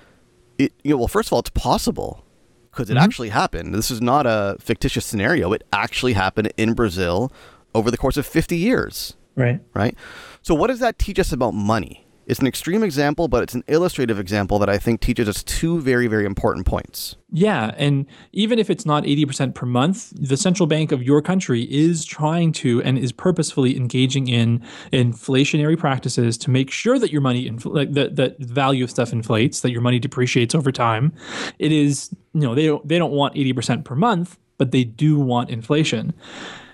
it 0.58 0.72
you 0.84 0.92
know, 0.92 0.98
well, 0.98 1.08
first 1.08 1.28
of 1.28 1.32
all, 1.32 1.40
it's 1.40 1.50
possible 1.50 2.24
because 2.70 2.88
it 2.88 2.94
mm-hmm. 2.94 3.04
actually 3.04 3.28
happened. 3.30 3.74
This 3.74 3.90
is 3.90 4.00
not 4.00 4.26
a 4.26 4.56
fictitious 4.60 5.04
scenario. 5.04 5.52
It 5.52 5.64
actually 5.72 6.12
happened 6.12 6.52
in 6.56 6.74
Brazil 6.74 7.32
over 7.74 7.90
the 7.90 7.96
course 7.96 8.16
of 8.16 8.26
50 8.26 8.56
years, 8.56 9.14
Right. 9.36 9.60
right? 9.74 9.96
So 10.42 10.54
what 10.54 10.68
does 10.68 10.80
that 10.80 10.98
teach 10.98 11.18
us 11.18 11.32
about 11.32 11.52
money? 11.52 12.06
It's 12.28 12.40
an 12.40 12.46
extreme 12.46 12.82
example, 12.82 13.26
but 13.26 13.42
it's 13.42 13.54
an 13.54 13.64
illustrative 13.68 14.20
example 14.20 14.58
that 14.58 14.68
I 14.68 14.76
think 14.76 15.00
teaches 15.00 15.30
us 15.30 15.42
two 15.42 15.80
very, 15.80 16.08
very 16.08 16.26
important 16.26 16.66
points. 16.66 17.16
Yeah, 17.32 17.74
and 17.78 18.04
even 18.32 18.58
if 18.58 18.68
it's 18.68 18.84
not 18.84 19.04
80% 19.04 19.54
per 19.54 19.64
month, 19.64 20.10
the 20.10 20.36
central 20.36 20.66
bank 20.66 20.92
of 20.92 21.02
your 21.02 21.22
country 21.22 21.62
is 21.62 22.04
trying 22.04 22.52
to 22.52 22.82
and 22.82 22.98
is 22.98 23.12
purposefully 23.12 23.78
engaging 23.78 24.28
in 24.28 24.62
inflationary 24.92 25.78
practices 25.78 26.36
to 26.38 26.50
make 26.50 26.70
sure 26.70 26.98
that 26.98 27.10
your 27.10 27.22
money 27.22 27.50
infl- 27.50 27.74
like 27.74 27.92
that 27.92 28.16
that 28.16 28.38
value 28.38 28.84
of 28.84 28.90
stuff 28.90 29.10
inflates, 29.10 29.62
that 29.62 29.70
your 29.70 29.80
money 29.80 29.98
depreciates 29.98 30.54
over 30.54 30.70
time. 30.70 31.14
It 31.58 31.72
is, 31.72 32.10
you 32.34 32.42
know, 32.42 32.54
they 32.54 32.66
don't 32.66 32.86
they 32.86 32.98
don't 32.98 33.12
want 33.12 33.36
80% 33.36 33.84
per 33.86 33.94
month, 33.94 34.36
but 34.58 34.70
they 34.70 34.84
do 34.84 35.18
want 35.18 35.48
inflation. 35.48 36.12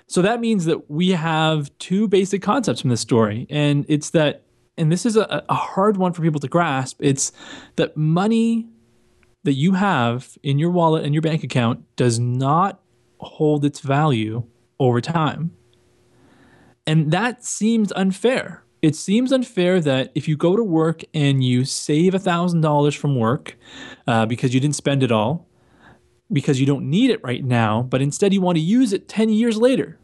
So 0.07 0.21
that 0.21 0.41
means 0.41 0.65
that 0.65 0.91
we 0.91 1.11
have 1.11 1.75
two 1.79 2.09
basic 2.09 2.41
concepts 2.41 2.81
from 2.81 2.89
this 2.89 3.01
story, 3.01 3.47
and 3.49 3.85
it's 3.87 4.09
that 4.09 4.44
and 4.77 4.91
this 4.91 5.05
is 5.05 5.15
a, 5.15 5.43
a 5.49 5.53
hard 5.53 5.97
one 5.97 6.13
for 6.13 6.21
people 6.21 6.39
to 6.39 6.47
grasp. 6.47 6.97
It's 6.99 7.31
that 7.75 7.95
money 7.95 8.67
that 9.43 9.53
you 9.53 9.73
have 9.73 10.37
in 10.43 10.59
your 10.59 10.71
wallet 10.71 11.05
and 11.05 11.13
your 11.13 11.21
bank 11.21 11.43
account 11.43 11.83
does 11.95 12.19
not 12.19 12.81
hold 13.19 13.63
its 13.63 13.79
value 13.79 14.43
over 14.79 14.99
time. 14.99 15.51
And 16.87 17.11
that 17.11 17.43
seems 17.43 17.91
unfair. 17.93 18.63
It 18.81 18.95
seems 18.95 19.31
unfair 19.31 19.79
that 19.81 20.11
if 20.13 20.27
you 20.27 20.35
go 20.35 20.55
to 20.55 20.63
work 20.63 21.03
and 21.13 21.43
you 21.43 21.65
save 21.65 22.13
$1,000 22.13 22.97
from 22.97 23.17
work 23.17 23.57
uh, 24.05 24.25
because 24.25 24.53
you 24.53 24.59
didn't 24.59 24.75
spend 24.75 25.01
it 25.01 25.11
all, 25.11 25.47
because 26.31 26.59
you 26.59 26.65
don't 26.65 26.89
need 26.89 27.09
it 27.09 27.23
right 27.23 27.43
now, 27.43 27.83
but 27.83 28.01
instead 28.01 28.33
you 28.33 28.41
want 28.41 28.57
to 28.57 28.63
use 28.63 28.93
it 28.93 29.07
10 29.07 29.29
years 29.29 29.57
later, 29.57 29.99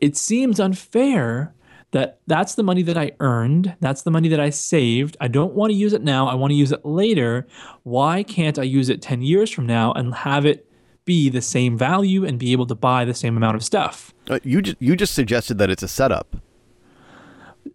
it 0.00 0.16
seems 0.16 0.58
unfair 0.58 1.54
that 1.94 2.18
that's 2.26 2.56
the 2.56 2.64
money 2.64 2.82
that 2.82 2.98
I 2.98 3.12
earned, 3.20 3.76
that's 3.80 4.02
the 4.02 4.10
money 4.10 4.28
that 4.28 4.40
I 4.40 4.50
saved. 4.50 5.16
I 5.20 5.28
don't 5.28 5.54
want 5.54 5.70
to 5.70 5.76
use 5.76 5.92
it 5.92 6.02
now, 6.02 6.26
I 6.26 6.34
want 6.34 6.50
to 6.50 6.56
use 6.56 6.72
it 6.72 6.84
later. 6.84 7.46
Why 7.84 8.24
can't 8.24 8.58
I 8.58 8.64
use 8.64 8.88
it 8.88 9.00
10 9.00 9.22
years 9.22 9.48
from 9.48 9.64
now 9.64 9.92
and 9.92 10.12
have 10.12 10.44
it 10.44 10.68
be 11.04 11.28
the 11.28 11.40
same 11.40 11.78
value 11.78 12.24
and 12.24 12.36
be 12.36 12.50
able 12.50 12.66
to 12.66 12.74
buy 12.74 13.04
the 13.04 13.14
same 13.14 13.36
amount 13.36 13.54
of 13.54 13.62
stuff? 13.62 14.12
Uh, 14.28 14.40
you 14.42 14.60
just 14.60 14.76
you 14.80 14.96
just 14.96 15.14
suggested 15.14 15.58
that 15.58 15.70
it's 15.70 15.84
a 15.84 15.88
setup. 15.88 16.36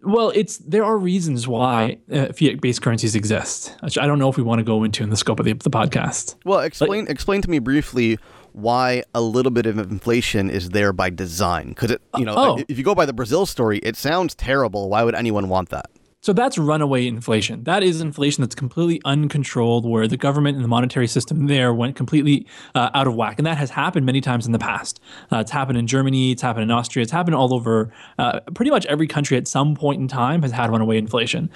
Well, 0.02 0.32
it's 0.34 0.58
there 0.58 0.84
are 0.84 0.98
reasons 0.98 1.48
why 1.48 1.98
uh, 2.12 2.26
fiat-based 2.32 2.82
currencies 2.82 3.14
exist, 3.14 3.74
which 3.80 3.96
I 3.96 4.06
don't 4.06 4.18
know 4.18 4.28
if 4.28 4.36
we 4.36 4.42
want 4.42 4.58
to 4.58 4.64
go 4.64 4.84
into 4.84 5.02
in 5.02 5.08
the 5.08 5.16
scope 5.16 5.40
of 5.40 5.46
the, 5.46 5.54
the 5.54 5.70
podcast. 5.70 6.36
Well, 6.44 6.60
explain 6.60 7.06
explain 7.08 7.40
to 7.40 7.50
me 7.50 7.58
briefly 7.58 8.18
why 8.52 9.02
a 9.14 9.20
little 9.20 9.50
bit 9.52 9.66
of 9.66 9.78
inflation 9.78 10.50
is 10.50 10.70
there 10.70 10.92
by 10.92 11.10
design. 11.10 11.70
Because 11.70 11.90
it, 11.92 12.02
you 12.16 12.24
know, 12.24 12.34
Oh. 12.36 12.64
if 12.68 12.78
you 12.78 12.84
go 12.84 12.94
by 12.94 13.06
the 13.06 13.12
Brazil 13.12 13.46
story, 13.46 13.78
it 13.78 13.96
sounds 13.96 14.34
terrible. 14.34 14.88
Why 14.88 15.02
would 15.04 15.14
anyone 15.14 15.48
want 15.48 15.68
that? 15.70 15.90
So 16.22 16.34
that's 16.34 16.58
runaway 16.58 17.06
inflation. 17.06 17.64
That 17.64 17.82
is 17.82 18.02
inflation 18.02 18.42
that's 18.42 18.54
completely 18.54 19.00
uncontrolled, 19.06 19.88
where 19.88 20.06
the 20.06 20.18
government 20.18 20.54
and 20.56 20.62
the 20.62 20.68
monetary 20.68 21.06
system 21.06 21.46
there 21.46 21.72
went 21.72 21.96
completely 21.96 22.46
uh, 22.74 22.90
out 22.92 23.06
of 23.06 23.14
whack. 23.14 23.38
And 23.38 23.46
that 23.46 23.56
has 23.56 23.70
happened 23.70 24.04
many 24.04 24.20
times 24.20 24.44
in 24.44 24.52
the 24.52 24.58
past. 24.58 25.00
Uh, 25.32 25.38
it's 25.38 25.50
happened 25.50 25.78
in 25.78 25.86
Germany, 25.86 26.32
it's 26.32 26.42
happened 26.42 26.64
in 26.64 26.70
Austria, 26.70 27.04
it's 27.04 27.12
happened 27.12 27.36
all 27.36 27.54
over. 27.54 27.90
Uh, 28.18 28.40
pretty 28.54 28.70
much 28.70 28.84
every 28.84 29.06
country 29.06 29.38
at 29.38 29.48
some 29.48 29.74
point 29.74 29.98
in 29.98 30.08
time 30.08 30.42
has 30.42 30.52
had 30.52 30.68
runaway 30.70 30.98
inflation. 30.98 31.48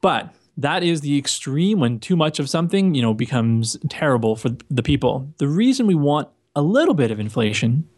But 0.00 0.32
that 0.58 0.82
is 0.82 1.00
the 1.00 1.16
extreme 1.16 1.78
when 1.78 2.00
too 2.00 2.16
much 2.16 2.40
of 2.40 2.50
something, 2.50 2.94
you 2.94 3.00
know, 3.00 3.14
becomes 3.14 3.76
terrible 3.88 4.34
for 4.34 4.50
the 4.68 4.82
people. 4.82 5.32
The 5.38 5.46
reason 5.46 5.86
we 5.86 5.94
want 5.94 6.28
a 6.56 6.62
little 6.62 6.94
bit 6.94 7.12
of 7.12 7.20
inflation 7.20 7.88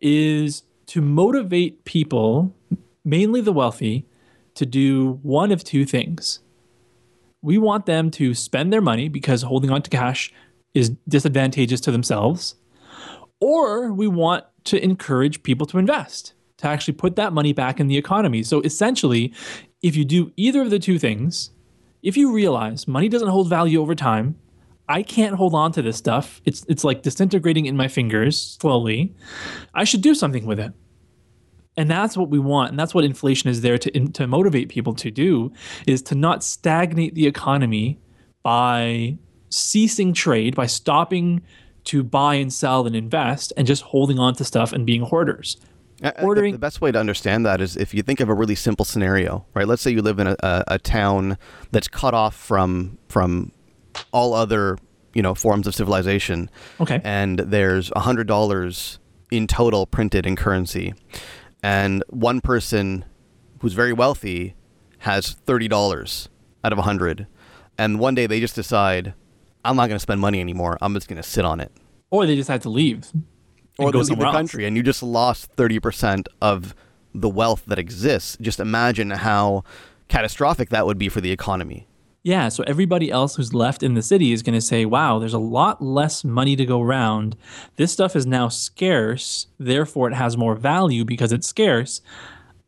is 0.00 0.62
to 0.86 1.02
motivate 1.02 1.84
people, 1.84 2.54
mainly 3.04 3.40
the 3.40 3.52
wealthy, 3.52 4.06
to 4.54 4.64
do 4.64 5.18
one 5.22 5.50
of 5.50 5.64
two 5.64 5.84
things. 5.84 6.38
We 7.42 7.58
want 7.58 7.86
them 7.86 8.12
to 8.12 8.32
spend 8.32 8.72
their 8.72 8.80
money 8.80 9.08
because 9.08 9.42
holding 9.42 9.70
on 9.70 9.82
to 9.82 9.90
cash 9.90 10.32
is 10.74 10.90
disadvantageous 11.08 11.80
to 11.82 11.90
themselves, 11.90 12.54
or 13.40 13.92
we 13.92 14.06
want 14.06 14.44
to 14.64 14.82
encourage 14.82 15.42
people 15.42 15.66
to 15.66 15.78
invest, 15.78 16.34
to 16.58 16.68
actually 16.68 16.94
put 16.94 17.16
that 17.16 17.32
money 17.32 17.52
back 17.52 17.80
in 17.80 17.88
the 17.88 17.96
economy. 17.96 18.44
So 18.44 18.60
essentially, 18.60 19.32
if 19.82 19.96
you 19.96 20.04
do 20.04 20.32
either 20.36 20.62
of 20.62 20.70
the 20.70 20.78
two 20.78 20.98
things, 20.98 21.50
if 22.02 22.16
you 22.16 22.32
realize 22.32 22.86
money 22.86 23.08
doesn't 23.08 23.28
hold 23.28 23.48
value 23.48 23.80
over 23.80 23.94
time, 23.94 24.36
I 24.88 25.02
can't 25.02 25.34
hold 25.34 25.54
on 25.54 25.72
to 25.72 25.82
this 25.82 25.96
stuff. 25.96 26.40
It's 26.44 26.64
it's 26.68 26.84
like 26.84 27.02
disintegrating 27.02 27.66
in 27.66 27.76
my 27.76 27.88
fingers 27.88 28.56
slowly. 28.60 29.14
I 29.74 29.84
should 29.84 30.00
do 30.00 30.14
something 30.14 30.46
with 30.46 30.58
it. 30.58 30.72
And 31.76 31.90
that's 31.90 32.16
what 32.16 32.28
we 32.28 32.40
want, 32.40 32.70
and 32.70 32.78
that's 32.78 32.92
what 32.92 33.04
inflation 33.04 33.50
is 33.50 33.60
there 33.60 33.78
to 33.78 33.90
to 34.08 34.26
motivate 34.26 34.68
people 34.68 34.94
to 34.94 35.10
do 35.10 35.52
is 35.86 36.02
to 36.02 36.14
not 36.14 36.42
stagnate 36.42 37.14
the 37.14 37.26
economy 37.26 37.98
by 38.42 39.18
ceasing 39.50 40.12
trade, 40.12 40.54
by 40.54 40.66
stopping 40.66 41.42
to 41.84 42.02
buy 42.02 42.34
and 42.34 42.52
sell 42.52 42.86
and 42.86 42.96
invest 42.96 43.52
and 43.56 43.66
just 43.66 43.82
holding 43.82 44.18
on 44.18 44.34
to 44.34 44.44
stuff 44.44 44.72
and 44.72 44.86
being 44.86 45.02
hoarders. 45.02 45.56
Uh, 46.02 46.06
uh, 46.06 46.08
I 46.08 46.12
think 46.12 46.26
Ordering- 46.28 46.52
the 46.52 46.58
best 46.58 46.80
way 46.80 46.92
to 46.92 46.98
understand 46.98 47.44
that 47.46 47.60
is 47.60 47.76
if 47.76 47.92
you 47.94 48.02
think 48.02 48.20
of 48.20 48.28
a 48.28 48.34
really 48.34 48.54
simple 48.54 48.84
scenario, 48.84 49.46
right? 49.54 49.66
Let's 49.66 49.82
say 49.82 49.90
you 49.90 50.02
live 50.02 50.18
in 50.18 50.26
a, 50.28 50.36
a, 50.40 50.64
a 50.68 50.78
town 50.78 51.38
that's 51.72 51.88
cut 51.88 52.14
off 52.14 52.34
from 52.36 52.98
from 53.08 53.52
all 54.12 54.34
other 54.34 54.78
you 55.14 55.22
know 55.22 55.34
forms 55.34 55.66
of 55.66 55.74
civilization, 55.74 56.50
Okay. 56.80 57.00
and 57.04 57.40
there's 57.40 57.90
a 57.96 58.00
hundred 58.00 58.26
dollars 58.28 58.98
in 59.30 59.46
total 59.46 59.86
printed 59.86 60.24
in 60.26 60.36
currency, 60.36 60.94
and 61.62 62.04
one 62.08 62.40
person 62.40 63.04
who's 63.60 63.72
very 63.72 63.92
wealthy 63.92 64.54
has 64.98 65.32
thirty 65.46 65.66
dollars 65.68 66.28
out 66.64 66.72
of 66.72 66.78
a 66.78 66.82
hundred, 66.82 67.26
and 67.76 67.98
one 67.98 68.14
day 68.14 68.26
they 68.26 68.38
just 68.40 68.54
decide, 68.54 69.14
I'm 69.64 69.74
not 69.76 69.88
going 69.88 69.96
to 69.96 70.00
spend 70.02 70.20
money 70.20 70.38
anymore. 70.40 70.78
I'm 70.80 70.94
just 70.94 71.08
going 71.08 71.20
to 71.20 71.28
sit 71.28 71.44
on 71.44 71.58
it 71.60 71.72
Or 72.10 72.24
they 72.26 72.36
decide 72.36 72.62
to 72.62 72.68
leave. 72.68 73.06
And 73.78 73.86
or 73.86 73.92
go 73.92 73.92
go 73.92 73.98
leave 73.98 74.06
the 74.06 74.10
somewhere 74.12 74.26
else. 74.28 74.36
country 74.36 74.64
and 74.66 74.76
you 74.76 74.82
just 74.82 75.02
lost 75.02 75.54
30% 75.56 76.26
of 76.40 76.74
the 77.14 77.28
wealth 77.28 77.64
that 77.66 77.78
exists 77.78 78.36
just 78.40 78.60
imagine 78.60 79.10
how 79.10 79.62
catastrophic 80.08 80.68
that 80.70 80.86
would 80.86 80.98
be 80.98 81.08
for 81.08 81.20
the 81.20 81.30
economy 81.30 81.86
Yeah, 82.22 82.48
so 82.50 82.64
everybody 82.66 83.10
else 83.10 83.36
who's 83.36 83.54
left 83.54 83.82
in 83.82 83.94
the 83.94 84.02
city 84.02 84.32
is 84.32 84.42
going 84.42 84.54
to 84.58 84.60
say, 84.60 84.84
wow, 84.84 85.18
there's 85.18 85.32
a 85.34 85.38
lot 85.38 85.80
less 85.80 86.24
money 86.24 86.56
to 86.56 86.66
go 86.66 86.82
around. 86.82 87.36
This 87.76 87.92
stuff 87.92 88.16
is 88.16 88.26
now 88.26 88.48
scarce, 88.48 89.46
therefore 89.58 90.08
it 90.10 90.14
has 90.14 90.36
more 90.36 90.54
value 90.56 91.04
because 91.04 91.32
it's 91.32 91.48
scarce. 91.48 92.02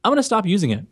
I'm 0.02 0.10
going 0.10 0.16
to 0.18 0.22
stop 0.22 0.46
using 0.46 0.70
it. 0.70 0.86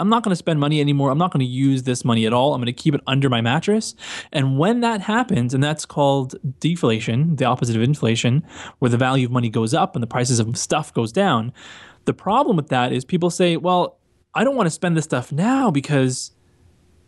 I'm 0.00 0.08
not 0.08 0.22
going 0.22 0.30
to 0.30 0.36
spend 0.36 0.60
money 0.60 0.80
anymore. 0.80 1.10
I'm 1.10 1.18
not 1.18 1.32
going 1.32 1.44
to 1.44 1.50
use 1.50 1.82
this 1.82 2.04
money 2.04 2.24
at 2.26 2.32
all. 2.32 2.54
I'm 2.54 2.60
going 2.60 2.66
to 2.66 2.72
keep 2.72 2.94
it 2.94 3.00
under 3.06 3.28
my 3.28 3.40
mattress. 3.40 3.94
And 4.32 4.58
when 4.58 4.80
that 4.80 5.00
happens, 5.00 5.54
and 5.54 5.62
that's 5.62 5.84
called 5.84 6.36
deflation, 6.60 7.36
the 7.36 7.44
opposite 7.44 7.74
of 7.74 7.82
inflation, 7.82 8.44
where 8.78 8.90
the 8.90 8.96
value 8.96 9.26
of 9.26 9.32
money 9.32 9.50
goes 9.50 9.74
up 9.74 9.96
and 9.96 10.02
the 10.02 10.06
prices 10.06 10.38
of 10.38 10.56
stuff 10.56 10.94
goes 10.94 11.10
down, 11.12 11.52
the 12.04 12.14
problem 12.14 12.56
with 12.56 12.68
that 12.68 12.92
is 12.92 13.04
people 13.04 13.30
say, 13.30 13.56
well, 13.56 13.98
I 14.34 14.44
don't 14.44 14.54
want 14.54 14.66
to 14.66 14.70
spend 14.70 14.96
this 14.96 15.04
stuff 15.04 15.32
now 15.32 15.70
because 15.70 16.30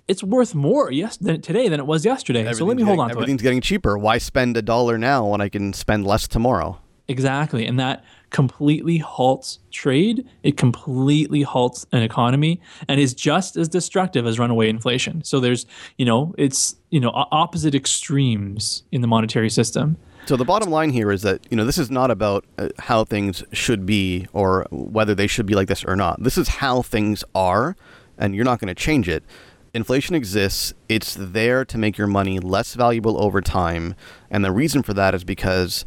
it's 0.08 0.24
worth 0.24 0.54
more 0.54 0.90
yes 0.90 1.16
than 1.16 1.40
today 1.40 1.68
than 1.68 1.78
it 1.78 1.86
was 1.86 2.04
yesterday. 2.04 2.52
So 2.52 2.64
let 2.64 2.76
me 2.76 2.82
hold 2.82 2.98
on 2.98 3.08
to 3.08 3.12
it. 3.12 3.16
Everything's 3.18 3.42
getting 3.42 3.60
cheaper. 3.60 3.96
Why 3.96 4.18
spend 4.18 4.56
a 4.56 4.62
dollar 4.62 4.98
now 4.98 5.26
when 5.28 5.40
I 5.40 5.48
can 5.48 5.72
spend 5.72 6.04
less 6.04 6.26
tomorrow? 6.26 6.80
Exactly. 7.08 7.66
And 7.66 7.78
that 7.80 8.04
completely 8.30 8.98
halts 8.98 9.58
trade. 9.70 10.26
It 10.42 10.56
completely 10.56 11.42
halts 11.42 11.86
an 11.92 12.02
economy 12.02 12.60
and 12.88 13.00
is 13.00 13.14
just 13.14 13.56
as 13.56 13.68
destructive 13.68 14.26
as 14.26 14.38
runaway 14.38 14.68
inflation. 14.68 15.22
So 15.24 15.40
there's, 15.40 15.66
you 15.98 16.04
know, 16.06 16.34
it's, 16.38 16.76
you 16.90 17.00
know, 17.00 17.10
opposite 17.14 17.74
extremes 17.74 18.84
in 18.92 19.00
the 19.00 19.08
monetary 19.08 19.50
system. 19.50 19.96
So 20.26 20.36
the 20.36 20.44
bottom 20.44 20.70
line 20.70 20.90
here 20.90 21.10
is 21.10 21.22
that 21.22 21.40
you 21.50 21.56
know 21.56 21.64
this 21.64 21.78
is 21.78 21.90
not 21.90 22.10
about 22.10 22.44
uh, 22.58 22.68
how 22.78 23.04
things 23.04 23.42
should 23.52 23.86
be 23.86 24.26
or 24.32 24.66
whether 24.70 25.14
they 25.14 25.26
should 25.26 25.46
be 25.46 25.54
like 25.54 25.66
this 25.66 25.84
or 25.84 25.96
not. 25.96 26.22
This 26.22 26.38
is 26.38 26.48
how 26.48 26.82
things 26.82 27.24
are, 27.34 27.74
and 28.18 28.34
you're 28.34 28.44
not 28.44 28.60
going 28.60 28.68
to 28.68 28.74
change 28.74 29.08
it. 29.08 29.24
Inflation 29.72 30.14
exists. 30.14 30.74
It's 30.88 31.16
there 31.18 31.64
to 31.64 31.78
make 31.78 31.96
your 31.96 32.06
money 32.06 32.38
less 32.38 32.74
valuable 32.74 33.20
over 33.20 33.40
time, 33.40 33.94
and 34.30 34.44
the 34.44 34.52
reason 34.52 34.82
for 34.82 34.94
that 34.94 35.14
is 35.14 35.24
because 35.24 35.84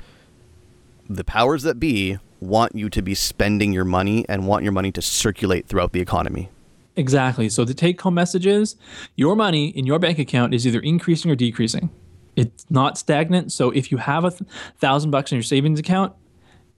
the 1.10 1.24
powers 1.24 1.64
that 1.64 1.80
be 1.80 2.18
want 2.40 2.76
you 2.76 2.90
to 2.90 3.02
be 3.02 3.16
spending 3.16 3.72
your 3.72 3.86
money 3.86 4.26
and 4.28 4.48
want 4.48 4.64
your 4.64 4.72
money 4.72 4.92
to 4.92 5.02
circulate 5.02 5.68
throughout 5.68 5.94
the 5.94 6.02
economy. 6.02 6.50
Exactly. 6.96 7.50
So 7.50 7.66
the 7.66 7.74
take 7.74 8.00
home 8.02 8.14
message 8.14 8.46
is 8.46 8.76
your 9.16 9.36
money 9.36 9.70
in 9.70 9.86
your 9.86 10.00
bank 10.00 10.20
account 10.20 10.54
is 10.54 10.68
either 10.68 10.80
increasing 10.80 11.32
or 11.32 11.36
decreasing. 11.36 11.90
It's 12.36 12.66
not 12.70 12.98
stagnant. 12.98 13.52
So 13.52 13.72
if 13.72 13.92
you 13.92 13.98
have 13.98 14.26
a 14.26 14.32
thousand 14.32 15.12
bucks 15.12 15.32
in 15.32 15.38
your 15.38 15.44
savings 15.44 15.80
account, 15.80 16.14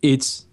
it's 0.02 0.46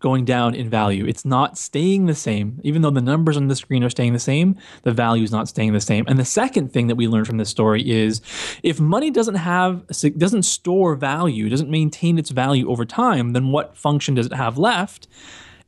going 0.00 0.24
down 0.24 0.54
in 0.54 0.70
value. 0.70 1.04
It's 1.06 1.24
not 1.24 1.58
staying 1.58 2.06
the 2.06 2.14
same. 2.14 2.60
Even 2.62 2.82
though 2.82 2.90
the 2.90 3.00
numbers 3.00 3.36
on 3.36 3.48
the 3.48 3.56
screen 3.56 3.82
are 3.82 3.90
staying 3.90 4.12
the 4.12 4.18
same, 4.18 4.56
the 4.82 4.92
value 4.92 5.24
is 5.24 5.32
not 5.32 5.48
staying 5.48 5.72
the 5.72 5.80
same. 5.80 6.04
And 6.06 6.18
the 6.18 6.24
second 6.24 6.72
thing 6.72 6.86
that 6.86 6.94
we 6.94 7.08
learned 7.08 7.26
from 7.26 7.38
this 7.38 7.50
story 7.50 7.88
is 7.88 8.20
if 8.62 8.78
money 8.78 9.10
doesn't 9.10 9.36
have 9.36 9.86
doesn't 10.16 10.44
store 10.44 10.94
value, 10.94 11.48
doesn't 11.48 11.70
maintain 11.70 12.18
its 12.18 12.30
value 12.30 12.70
over 12.70 12.84
time, 12.84 13.32
then 13.32 13.50
what 13.50 13.76
function 13.76 14.14
does 14.14 14.26
it 14.26 14.34
have 14.34 14.56
left? 14.56 15.08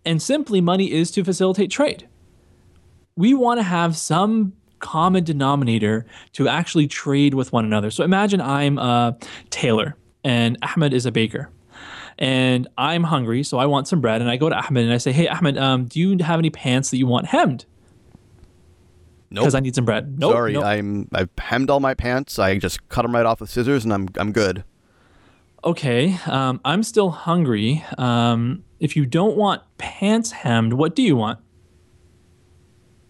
And 0.04 0.22
simply 0.22 0.60
money 0.60 0.92
is 0.92 1.10
to 1.12 1.24
facilitate 1.24 1.70
trade 1.70 2.06
we 3.20 3.34
want 3.34 3.58
to 3.58 3.62
have 3.62 3.98
some 3.98 4.54
common 4.78 5.22
denominator 5.22 6.06
to 6.32 6.48
actually 6.48 6.86
trade 6.86 7.34
with 7.34 7.52
one 7.52 7.66
another. 7.66 7.90
So 7.90 8.02
imagine 8.02 8.40
I'm 8.40 8.78
a 8.78 9.16
tailor 9.50 9.94
and 10.24 10.56
Ahmed 10.62 10.94
is 10.94 11.04
a 11.04 11.12
baker. 11.12 11.50
And 12.20 12.68
I'm 12.76 13.02
hungry, 13.04 13.42
so 13.42 13.58
I 13.58 13.64
want 13.66 13.88
some 13.88 14.00
bread. 14.02 14.20
And 14.20 14.30
I 14.30 14.36
go 14.36 14.48
to 14.50 14.54
Ahmed 14.54 14.84
and 14.84 14.92
I 14.92 14.98
say, 14.98 15.10
Hey, 15.10 15.26
Ahmed, 15.26 15.56
um, 15.56 15.86
do 15.86 15.98
you 15.98 16.18
have 16.22 16.38
any 16.38 16.50
pants 16.50 16.90
that 16.90 16.98
you 16.98 17.06
want 17.06 17.26
hemmed? 17.26 17.64
Nope. 19.30 19.42
Because 19.44 19.54
I 19.54 19.60
need 19.60 19.74
some 19.74 19.84
bread. 19.86 20.18
Nope, 20.18 20.32
Sorry, 20.32 20.52
nope. 20.52 20.64
I'm 20.64 21.08
I've 21.14 21.30
hemmed 21.38 21.70
all 21.70 21.80
my 21.80 21.94
pants. 21.94 22.38
I 22.38 22.58
just 22.58 22.88
cut 22.88 23.02
them 23.02 23.14
right 23.14 23.24
off 23.24 23.40
with 23.40 23.48
scissors, 23.48 23.84
and 23.84 23.92
I'm 23.94 24.08
I'm 24.18 24.32
good. 24.32 24.64
okay, 25.64 26.18
um, 26.26 26.60
I'm 26.64 26.82
still 26.82 27.10
hungry. 27.10 27.84
Um, 27.96 28.64
if 28.80 28.96
you 28.96 29.06
don't 29.06 29.36
want 29.36 29.62
pants 29.78 30.32
hemmed, 30.32 30.72
what 30.74 30.96
do 30.96 31.02
you 31.02 31.16
want? 31.16 31.38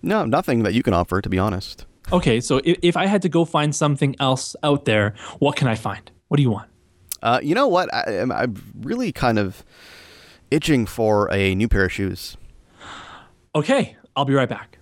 No, 0.02 0.24
nothing 0.24 0.62
that 0.64 0.74
you 0.74 0.82
can 0.82 0.94
offer, 0.94 1.20
to 1.20 1.28
be 1.28 1.38
honest. 1.38 1.86
Okay, 2.12 2.40
so 2.40 2.60
if, 2.64 2.78
if 2.82 2.96
I 2.96 3.06
had 3.06 3.22
to 3.22 3.28
go 3.28 3.44
find 3.44 3.74
something 3.74 4.16
else 4.18 4.56
out 4.62 4.84
there, 4.84 5.14
what 5.38 5.56
can 5.56 5.68
I 5.68 5.74
find? 5.74 6.10
What 6.28 6.36
do 6.38 6.42
you 6.42 6.50
want? 6.50 6.69
Uh, 7.22 7.40
you 7.42 7.54
know 7.54 7.68
what? 7.68 7.92
I, 7.94 8.18
I'm, 8.20 8.32
I'm 8.32 8.56
really 8.80 9.12
kind 9.12 9.38
of 9.38 9.64
itching 10.50 10.86
for 10.86 11.32
a 11.32 11.54
new 11.54 11.68
pair 11.68 11.84
of 11.84 11.92
shoes. 11.92 12.36
okay, 13.54 13.96
I'll 14.16 14.24
be 14.24 14.34
right 14.34 14.48
back. 14.48 14.78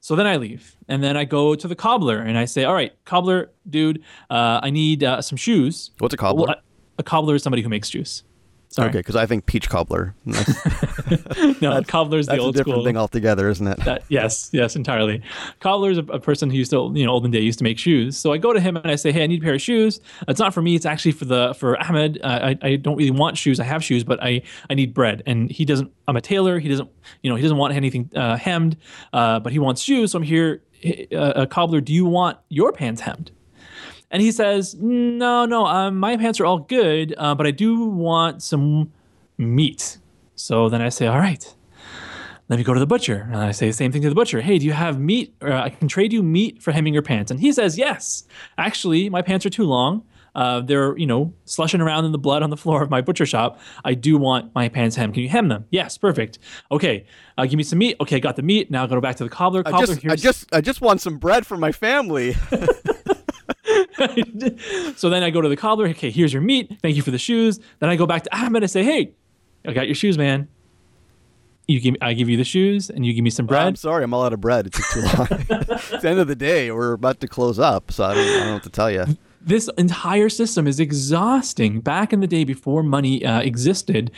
So 0.00 0.16
then 0.16 0.26
I 0.26 0.36
leave, 0.36 0.76
and 0.88 1.02
then 1.02 1.16
I 1.16 1.24
go 1.24 1.54
to 1.54 1.68
the 1.68 1.76
cobbler, 1.76 2.18
and 2.18 2.36
I 2.36 2.44
say, 2.44 2.64
"All 2.64 2.74
right, 2.74 2.92
cobbler, 3.04 3.50
dude, 3.70 4.02
uh, 4.30 4.58
I 4.60 4.70
need 4.70 5.04
uh, 5.04 5.22
some 5.22 5.36
shoes." 5.36 5.92
What's 5.98 6.12
a 6.12 6.16
cobbler? 6.16 6.46
Well, 6.48 6.56
a 6.98 7.02
cobbler 7.04 7.36
is 7.36 7.42
somebody 7.44 7.62
who 7.62 7.68
makes 7.68 7.88
juice. 7.88 8.24
Sorry, 8.72 8.88
Okay, 8.88 8.98
because 9.00 9.16
I 9.16 9.26
think 9.26 9.44
peach 9.46 9.68
cobbler. 9.68 10.14
No, 11.60 11.80
cobbler 11.82 12.18
is 12.18 12.26
the 12.26 12.32
that's 12.32 12.40
a 12.42 12.44
old 12.44 12.54
different 12.56 12.76
school. 12.76 12.84
thing 12.84 12.96
altogether, 12.96 13.48
isn't 13.48 13.66
it? 13.66 13.78
That, 13.84 14.02
yes, 14.08 14.48
yes, 14.52 14.74
entirely. 14.76 15.22
Cobbler 15.60 15.90
is 15.90 15.98
a, 15.98 16.04
a 16.04 16.18
person 16.18 16.50
who 16.50 16.56
used 16.56 16.70
to, 16.70 16.90
you 16.94 17.04
know, 17.04 17.12
olden 17.12 17.30
day 17.30 17.40
used 17.40 17.58
to 17.58 17.64
make 17.64 17.78
shoes. 17.78 18.16
So 18.16 18.32
I 18.32 18.38
go 18.38 18.52
to 18.52 18.60
him 18.60 18.76
and 18.76 18.90
I 18.90 18.96
say, 18.96 19.12
"Hey, 19.12 19.22
I 19.22 19.26
need 19.26 19.42
a 19.42 19.44
pair 19.44 19.54
of 19.54 19.60
shoes. 19.62 20.00
It's 20.26 20.40
not 20.40 20.54
for 20.54 20.62
me. 20.62 20.74
It's 20.74 20.86
actually 20.86 21.12
for 21.12 21.26
the 21.26 21.54
for 21.58 21.80
Ahmed. 21.82 22.20
Uh, 22.22 22.54
I, 22.54 22.58
I 22.62 22.76
don't 22.76 22.96
really 22.96 23.10
want 23.10 23.36
shoes. 23.36 23.60
I 23.60 23.64
have 23.64 23.84
shoes, 23.84 24.02
but 24.04 24.22
I 24.22 24.42
I 24.70 24.74
need 24.74 24.94
bread. 24.94 25.22
And 25.26 25.50
he 25.50 25.64
doesn't. 25.64 25.92
I'm 26.08 26.16
a 26.16 26.20
tailor. 26.22 26.58
He 26.58 26.68
doesn't. 26.68 26.90
You 27.22 27.30
know, 27.30 27.36
he 27.36 27.42
doesn't 27.42 27.58
want 27.58 27.74
anything 27.74 28.10
uh, 28.16 28.36
hemmed. 28.36 28.76
Uh, 29.12 29.38
but 29.38 29.52
he 29.52 29.58
wants 29.58 29.82
shoes. 29.82 30.12
So 30.12 30.16
I'm 30.18 30.22
here. 30.22 30.62
Uh, 31.12 31.16
uh, 31.16 31.46
cobbler, 31.46 31.80
do 31.80 31.92
you 31.92 32.04
want 32.06 32.38
your 32.48 32.72
pants 32.72 33.00
hemmed? 33.02 33.30
And 34.12 34.22
he 34.22 34.30
says, 34.30 34.76
"No, 34.78 35.44
no. 35.46 35.66
Um, 35.66 35.98
my 35.98 36.16
pants 36.16 36.38
are 36.38 36.46
all 36.46 36.58
good, 36.58 37.14
uh, 37.18 37.34
but 37.34 37.46
I 37.46 37.50
do 37.50 37.86
want 37.86 38.42
some 38.42 38.92
meat." 39.38 39.98
So 40.36 40.68
then 40.68 40.80
I 40.80 40.90
say, 40.90 41.08
"All 41.08 41.18
right." 41.18 41.54
Let 42.48 42.58
me 42.58 42.64
go 42.64 42.74
to 42.74 42.80
the 42.80 42.86
butcher. 42.86 43.28
And 43.32 43.36
I 43.36 43.52
say 43.52 43.68
the 43.68 43.72
same 43.72 43.92
thing 43.92 44.02
to 44.02 44.10
the 44.10 44.14
butcher. 44.14 44.42
Hey, 44.42 44.58
do 44.58 44.66
you 44.66 44.72
have 44.72 45.00
meat? 45.00 45.34
Or 45.40 45.52
I 45.52 45.70
can 45.70 45.88
trade 45.88 46.12
you 46.12 46.22
meat 46.22 46.62
for 46.62 46.70
hemming 46.70 46.92
your 46.92 47.02
pants. 47.02 47.30
And 47.30 47.40
he 47.40 47.50
says, 47.50 47.78
yes. 47.78 48.24
Actually, 48.58 49.08
my 49.08 49.22
pants 49.22 49.46
are 49.46 49.50
too 49.50 49.64
long. 49.64 50.04
Uh, 50.34 50.60
they're, 50.60 50.96
you 50.98 51.06
know, 51.06 51.32
slushing 51.44 51.80
around 51.80 52.04
in 52.04 52.12
the 52.12 52.18
blood 52.18 52.42
on 52.42 52.50
the 52.50 52.56
floor 52.56 52.82
of 52.82 52.90
my 52.90 53.00
butcher 53.00 53.26
shop. 53.26 53.58
I 53.84 53.94
do 53.94 54.16
want 54.16 54.54
my 54.54 54.68
pants 54.68 54.96
hemmed. 54.96 55.14
Can 55.14 55.22
you 55.22 55.28
hem 55.28 55.48
them? 55.48 55.66
Yes, 55.70 55.98
perfect. 55.98 56.38
Okay, 56.70 57.06
uh, 57.36 57.44
give 57.44 57.56
me 57.56 57.62
some 57.62 57.78
meat. 57.78 57.96
Okay, 58.00 58.18
got 58.18 58.36
the 58.36 58.42
meat. 58.42 58.70
Now 58.70 58.86
go 58.86 59.00
back 59.00 59.16
to 59.16 59.24
the 59.24 59.30
cobbler. 59.30 59.62
I 59.66 59.80
just, 59.80 60.06
I 60.06 60.16
just, 60.16 60.54
I 60.54 60.60
just 60.60 60.80
want 60.80 61.00
some 61.00 61.18
bread 61.18 61.46
for 61.46 61.56
my 61.56 61.72
family. 61.72 62.34
so 64.96 65.10
then 65.10 65.22
I 65.22 65.30
go 65.30 65.40
to 65.40 65.48
the 65.48 65.56
cobbler. 65.56 65.88
Okay, 65.88 66.10
here's 66.10 66.32
your 66.32 66.42
meat. 66.42 66.78
Thank 66.82 66.96
you 66.96 67.02
for 67.02 67.10
the 67.10 67.18
shoes. 67.18 67.60
Then 67.78 67.88
I 67.88 67.96
go 67.96 68.06
back 68.06 68.24
to 68.24 68.36
Ahmed 68.36 68.62
and 68.62 68.70
say, 68.70 68.82
hey, 68.84 69.12
I 69.66 69.72
got 69.72 69.86
your 69.86 69.94
shoes, 69.94 70.18
man. 70.18 70.48
You 71.68 71.80
give, 71.80 71.94
I 72.00 72.12
give 72.12 72.28
you 72.28 72.36
the 72.36 72.44
shoes, 72.44 72.90
and 72.90 73.06
you 73.06 73.14
give 73.14 73.22
me 73.22 73.30
some 73.30 73.46
bread. 73.46 73.66
I'm 73.66 73.76
sorry, 73.76 74.02
I'm 74.02 74.12
all 74.12 74.24
out 74.24 74.32
of 74.32 74.40
bread. 74.40 74.66
It 74.66 74.72
took 74.72 74.84
too 74.86 75.00
long. 75.00 75.28
it's 75.30 76.02
the 76.02 76.08
end 76.08 76.18
of 76.18 76.26
the 76.26 76.34
day. 76.34 76.70
We're 76.72 76.92
about 76.92 77.20
to 77.20 77.28
close 77.28 77.58
up, 77.58 77.92
so 77.92 78.04
I 78.04 78.14
don't, 78.14 78.24
I 78.24 78.30
don't 78.38 78.46
know 78.46 78.52
what 78.54 78.62
to 78.64 78.70
tell 78.70 78.90
you. 78.90 79.04
this 79.40 79.68
entire 79.78 80.28
system 80.28 80.66
is 80.66 80.80
exhausting. 80.80 81.80
Back 81.80 82.12
in 82.12 82.18
the 82.20 82.26
day 82.26 82.42
before 82.42 82.82
money 82.82 83.24
uh, 83.24 83.40
existed, 83.40 84.10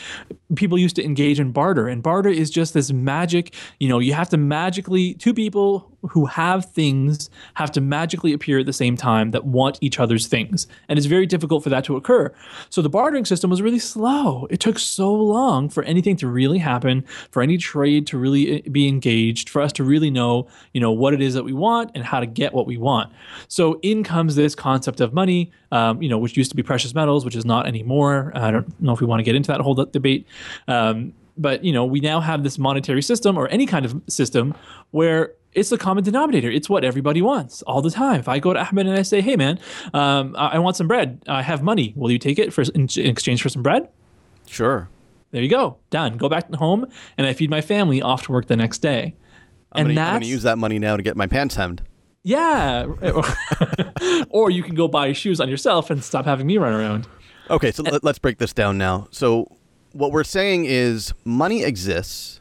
people 0.55 0.79
used 0.79 0.97
to 0.97 1.05
engage 1.05 1.39
in 1.39 1.53
barter, 1.53 1.87
and 1.87 2.03
barter 2.03 2.31
is 2.31 2.51
just 2.51 2.73
this 2.73 2.91
magic. 2.91 3.55
You 3.79 3.89
know, 3.91 3.99
you 3.99 4.15
have 4.15 4.31
to 4.31 4.39
magically 4.39 5.13
two 5.15 5.35
people 5.35 5.94
who 6.11 6.27
have 6.27 6.65
things 6.73 7.31
have 7.55 7.71
to 7.73 7.81
magically 7.81 8.33
appear 8.33 8.59
at 8.59 8.67
the 8.67 8.73
same 8.73 8.97
time 8.97 9.31
that 9.31 9.45
want 9.45 9.79
each 9.81 9.99
other's 9.99 10.27
things, 10.27 10.67
and 10.89 10.99
it's 10.99 11.07
very 11.07 11.27
difficult 11.27 11.63
for 11.63 11.71
that 11.71 11.85
to 11.85 11.97
occur. 11.97 12.33
So 12.71 12.83
the 12.83 12.89
bartering 12.89 13.25
system 13.25 13.51
was 13.51 13.63
really 13.63 13.79
slow. 13.79 14.47
It 14.51 14.61
took 14.61 14.79
so 14.79 15.13
long 15.13 15.69
for 15.69 15.83
anything 15.85 16.17
to 16.17 16.29
really 16.29 16.59
happen, 16.59 17.05
for 17.31 17.43
any 17.43 17.57
trade 17.57 18.07
to 18.09 18.19
really 18.19 18.59
uh, 18.59 18.71
be 18.71 18.89
engaged, 18.89 19.49
for 19.49 19.63
us 19.63 19.73
to 19.73 19.85
really 19.85 20.11
know, 20.11 20.47
you 20.73 20.81
know, 20.81 20.93
what 20.93 21.15
it 21.15 21.21
is 21.21 21.35
that 21.35 21.45
we 21.45 21.53
want 21.53 21.91
and 21.95 22.05
how 22.05 22.21
to 22.21 22.27
get 22.27 22.53
what 22.53 22.67
we 22.67 22.77
want. 22.77 23.13
So 23.49 23.79
in 23.83 24.05
comes 24.05 24.35
this 24.35 24.55
concept 24.55 25.01
of 25.01 25.13
money, 25.13 25.51
um, 25.73 26.03
you 26.03 26.09
know, 26.09 26.19
which 26.19 26.37
used 26.37 26.51
to 26.51 26.57
be 26.57 26.63
precious 26.63 26.95
metals, 26.95 27.25
which 27.25 27.37
is 27.37 27.45
not 27.45 27.67
anymore. 27.67 28.33
I 28.35 28.51
don't 28.51 28.81
know 28.81 28.93
if 28.93 29.01
we 29.01 29.07
want 29.07 29.21
to 29.21 29.25
get 29.25 29.35
into 29.35 29.51
that 29.53 29.61
whole 29.61 29.75
debate. 29.75 30.27
Um, 30.69 31.13
but 31.37 31.65
you 31.65 31.73
know, 31.73 31.85
we 31.85 32.01
now 32.01 32.21
have 32.21 32.45
this 32.45 32.59
monetary 32.59 33.03
system 33.03 33.37
or 33.37 33.49
any 33.49 33.67
kind 33.67 33.85
of 33.85 34.01
system 34.09 34.55
where 34.93 35.33
it's 35.55 35.71
the 35.71 35.79
common 35.79 36.05
denominator. 36.05 36.51
It's 36.51 36.69
what 36.69 36.85
everybody 36.85 37.23
wants 37.23 37.63
all 37.63 37.83
the 37.83 37.91
time. 37.91 38.21
If 38.21 38.29
I 38.29 38.39
go 38.39 38.53
to 38.53 38.61
Ahmed 38.61 38.87
and 38.87 38.99
I 38.99 39.03
say, 39.03 39.21
"Hey, 39.21 39.37
man, 39.37 39.59
um, 39.93 40.35
I, 40.37 40.49
I 40.49 40.59
want 40.59 40.77
some 40.77 40.89
bread. 40.89 41.23
I 41.29 41.43
have 41.43 41.63
money. 41.63 41.93
Will 41.97 42.11
you 42.11 42.19
take 42.19 42.39
it 42.39 42.53
for 42.53 42.63
in, 42.63 42.89
in 42.97 43.07
exchange 43.07 43.43
for 43.43 43.49
some 43.49 43.63
bread?" 43.63 43.89
Sure. 44.47 44.89
There 45.31 45.43
you 45.43 45.49
go. 45.49 45.79
Done. 45.91 46.17
Go 46.17 46.29
back 46.29 46.53
home 46.55 46.87
and 47.19 47.27
I 47.27 47.33
feed 47.33 47.51
my 47.51 47.61
family 47.61 48.01
off 48.01 48.23
to 48.27 48.33
work 48.33 48.47
the 48.47 48.57
next 48.57 48.79
day. 48.79 49.17
I'm 49.73 49.87
and 49.87 49.97
gonna, 49.97 50.09
I'm 50.09 50.15
gonna 50.17 50.27
use 50.27 50.45
that 50.45 50.59
money 50.59 50.79
now 50.79 50.97
to 50.97 51.03
get 51.03 51.17
my 51.17 51.27
pants 51.27 51.57
hemmed. 51.57 51.83
yeah. 52.23 52.85
or 54.31 54.51
you 54.51 54.63
can 54.63 54.77
go 54.77 54.87
buy 54.87 55.13
shoes 55.13 55.41
on 55.41 55.49
yourself 55.49 55.91
and 55.91 56.05
stop 56.05 56.25
having 56.25 56.47
me 56.47 56.57
run 56.57 56.73
around. 56.73 57.09
Okay, 57.51 57.73
so 57.73 57.83
let, 57.83 58.05
let's 58.05 58.21
break 58.21 58.39
this 58.39 58.53
down 58.53 58.79
now. 58.79 59.09
So, 59.11 59.51
what 59.93 60.13
we're 60.13 60.25
saying 60.25 60.67
is 60.67 61.13
money 61.25 61.65
exists 61.65 62.41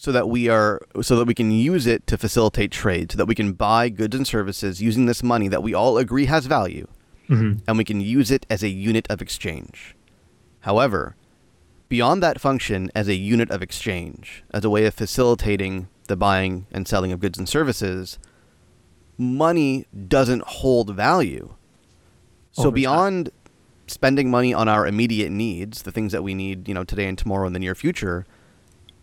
so 0.00 0.12
that 0.12 0.28
we 0.28 0.48
are 0.48 0.80
so 1.02 1.16
that 1.16 1.24
we 1.24 1.34
can 1.34 1.50
use 1.50 1.84
it 1.84 2.06
to 2.06 2.16
facilitate 2.16 2.70
trade, 2.70 3.10
so 3.10 3.18
that 3.18 3.26
we 3.26 3.34
can 3.34 3.52
buy 3.52 3.88
goods 3.88 4.14
and 4.14 4.24
services 4.24 4.80
using 4.80 5.06
this 5.06 5.24
money 5.24 5.48
that 5.48 5.60
we 5.60 5.74
all 5.74 5.98
agree 5.98 6.26
has 6.26 6.46
value, 6.46 6.86
mm-hmm. 7.28 7.58
and 7.66 7.76
we 7.76 7.82
can 7.82 8.00
use 8.00 8.30
it 8.30 8.46
as 8.48 8.62
a 8.62 8.68
unit 8.68 9.08
of 9.10 9.20
exchange. 9.20 9.96
However, 10.60 11.16
beyond 11.88 12.22
that 12.22 12.40
function 12.40 12.92
as 12.94 13.08
a 13.08 13.16
unit 13.16 13.50
of 13.50 13.60
exchange, 13.60 14.44
as 14.54 14.64
a 14.64 14.70
way 14.70 14.86
of 14.86 14.94
facilitating 14.94 15.88
the 16.06 16.16
buying 16.16 16.68
and 16.70 16.86
selling 16.86 17.10
of 17.10 17.18
goods 17.18 17.36
and 17.36 17.48
services, 17.48 18.20
money 19.18 19.84
doesn't 20.06 20.44
hold 20.44 20.94
value. 20.94 21.54
So 22.52 22.62
Over 22.62 22.68
time. 22.68 22.74
beyond 22.74 23.30
spending 23.88 24.30
money 24.30 24.54
on 24.54 24.68
our 24.68 24.86
immediate 24.86 25.30
needs, 25.30 25.82
the 25.82 25.90
things 25.90 26.12
that 26.12 26.22
we 26.22 26.34
need, 26.34 26.68
you 26.68 26.74
know, 26.74 26.84
today 26.84 27.08
and 27.08 27.18
tomorrow 27.18 27.48
in 27.48 27.52
the 27.52 27.58
near 27.58 27.74
future, 27.74 28.26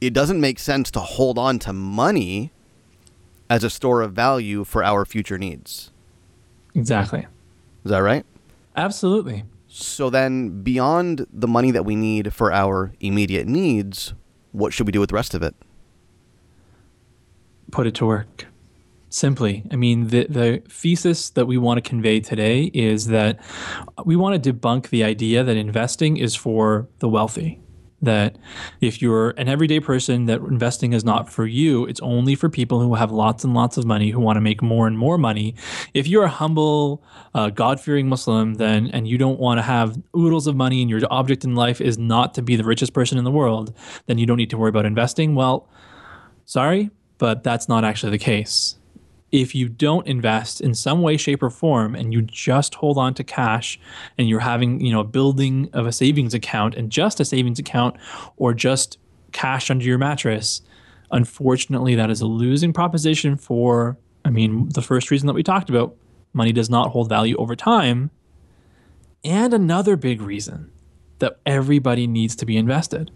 it 0.01 0.13
doesn't 0.13 0.39
make 0.39 0.60
sense 0.60 0.91
to 0.91 0.99
hold 0.99 1.38
on 1.38 1.60
to 1.60 1.73
money 1.73 2.51
as 3.49 3.63
a 3.63 3.69
store 3.69 4.01
of 4.01 4.13
value 4.13 4.63
for 4.63 4.84
our 4.84 5.05
future 5.05 5.38
needs. 5.38 5.91
Exactly. 6.73 7.27
Is 7.84 7.91
that 7.91 7.99
right? 7.99 8.25
Absolutely. 8.75 9.45
So 9.67 10.10
then, 10.10 10.63
beyond 10.63 11.27
the 11.31 11.47
money 11.47 11.71
that 11.71 11.84
we 11.84 11.95
need 11.95 12.34
for 12.34 12.51
our 12.51 12.93
immediate 12.99 13.47
needs, 13.47 14.13
what 14.51 14.73
should 14.73 14.88
we 14.88 14.91
do 14.91 14.99
with 14.99 15.10
the 15.10 15.15
rest 15.15 15.34
of 15.34 15.43
it? 15.43 15.53
Put 17.71 17.88
it 17.88 17.95
to 17.95 18.05
work. 18.05 18.47
Simply, 19.10 19.63
I 19.71 19.75
mean, 19.75 20.08
the, 20.08 20.27
the 20.27 20.62
thesis 20.67 21.29
that 21.31 21.45
we 21.45 21.58
want 21.58 21.77
to 21.77 21.88
convey 21.88 22.19
today 22.19 22.63
is 22.73 23.08
that 23.08 23.39
we 24.03 24.15
want 24.15 24.41
to 24.41 24.53
debunk 24.53 24.89
the 24.89 25.03
idea 25.03 25.43
that 25.43 25.55
investing 25.55 26.17
is 26.17 26.36
for 26.36 26.88
the 26.99 27.08
wealthy. 27.08 27.60
That 28.06 28.38
if 28.82 29.02
you're 29.02 29.32
an 29.32 29.48
everyday 29.50 29.80
person, 29.80 30.26
that 30.26 30.39
investing 30.39 30.94
is 30.94 31.04
not 31.04 31.30
for 31.32 31.46
you. 31.46 31.86
It's 31.86 32.00
only 32.00 32.36
for 32.36 32.50
people 32.50 32.80
who 32.80 32.96
have 32.96 33.12
lots 33.12 33.44
and 33.44 33.54
lots 33.54 33.78
of 33.78 33.86
money 33.86 34.12
who 34.12 34.20
want 34.20 34.38
to 34.38 34.41
make 34.41 34.62
more 34.62 34.88
and 34.88 34.98
more 34.98 35.18
money. 35.18 35.54
If 35.94 36.08
you're 36.08 36.24
a 36.24 36.30
humble, 36.30 37.04
uh, 37.34 37.50
God-fearing 37.50 38.08
Muslim, 38.08 38.56
then 38.56 38.89
and 38.94 39.08
you 39.08 39.18
don't 39.18 39.39
want 39.39 39.58
to 39.58 39.63
have 39.63 40.02
oodles 40.15 40.48
of 40.48 40.56
money, 40.56 40.82
and 40.82 40.89
your 40.89 41.02
object 41.12 41.44
in 41.44 41.56
life 41.56 41.82
is 41.82 41.98
not 41.98 42.34
to 42.36 42.41
be 42.41 42.56
the 42.56 42.63
richest 42.63 42.94
person 42.94 43.18
in 43.18 43.24
the 43.24 43.32
world, 43.32 43.74
then 44.06 44.18
you 44.18 44.26
don't 44.26 44.38
need 44.38 44.50
to 44.52 44.58
worry 44.58 44.70
about 44.70 44.86
investing. 44.86 45.36
Well, 45.36 45.68
sorry, 46.46 46.91
but 47.18 47.44
that's 47.44 47.68
not 47.68 47.84
actually 47.84 48.12
the 48.12 48.18
case 48.18 48.78
if 49.31 49.53
you 49.53 49.67
don't 49.67 50.07
invest 50.07 50.61
in 50.61 50.73
some 50.73 51.01
way 51.01 51.17
shape 51.17 51.43
or 51.43 51.49
form 51.49 51.95
and 51.95 52.13
you 52.13 52.21
just 52.21 52.75
hold 52.75 52.97
on 52.97 53.13
to 53.13 53.23
cash 53.23 53.79
and 54.17 54.29
you're 54.29 54.39
having 54.39 54.79
you 54.79 54.91
know 54.91 54.99
a 55.01 55.05
building 55.05 55.69
of 55.73 55.85
a 55.85 55.91
savings 55.91 56.33
account 56.33 56.75
and 56.75 56.89
just 56.91 57.19
a 57.19 57.25
savings 57.25 57.59
account 57.59 57.95
or 58.38 58.53
just 58.53 58.97
cash 59.31 59.69
under 59.69 59.83
your 59.83 59.97
mattress 59.97 60.61
unfortunately 61.11 61.95
that 61.95 62.09
is 62.09 62.21
a 62.21 62.25
losing 62.25 62.71
proposition 62.71 63.35
for 63.35 63.97
i 64.23 64.29
mean 64.29 64.69
the 64.69 64.81
first 64.81 65.11
reason 65.11 65.27
that 65.27 65.33
we 65.33 65.43
talked 65.43 65.69
about 65.69 65.95
money 66.35 66.51
does 66.51 66.69
not 66.69 66.91
hold 66.91 67.09
value 67.09 67.35
over 67.38 67.55
time. 67.55 68.11
And 69.23 69.53
another 69.53 69.95
big 69.95 70.21
reason 70.21 70.69
that 71.19 71.39
everybody 71.45 72.05
needs 72.05 72.35
to 72.35 72.45
be 72.45 72.57
invested. 72.57 73.09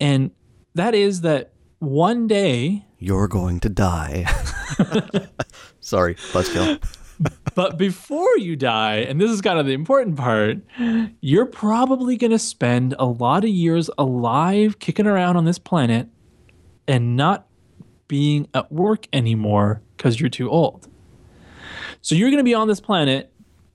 And 0.00 0.32
that 0.74 0.94
is 0.94 1.20
that 1.22 1.52
one 1.78 2.26
day 2.26 2.84
You're 3.04 3.28
going 3.28 3.60
to 3.60 3.68
die. 3.68 4.24
Sorry, 5.80 6.14
buzzkill. 6.14 6.82
but 7.54 7.76
before 7.76 8.38
you 8.38 8.56
die, 8.56 8.96
and 8.96 9.20
this 9.20 9.30
is 9.30 9.42
kind 9.42 9.58
of 9.58 9.66
the 9.66 9.74
important 9.74 10.16
part, 10.16 10.56
you're 11.20 11.44
probably 11.44 12.16
going 12.16 12.30
to 12.30 12.38
spend 12.38 12.94
a 12.98 13.04
lot 13.04 13.44
of 13.44 13.50
years 13.50 13.90
alive 13.98 14.78
kicking 14.78 15.06
around 15.06 15.36
on 15.36 15.44
this 15.44 15.58
planet 15.58 16.08
and 16.88 17.14
not 17.14 17.46
being 18.08 18.48
at 18.54 18.72
work 18.72 19.06
anymore 19.12 19.82
because 19.98 20.18
you're 20.18 20.30
too 20.30 20.48
old. 20.48 20.88
So 22.00 22.14
you're 22.14 22.30
going 22.30 22.38
to 22.38 22.44
be 22.44 22.54
on 22.54 22.68
this 22.68 22.80
planet 22.80 23.30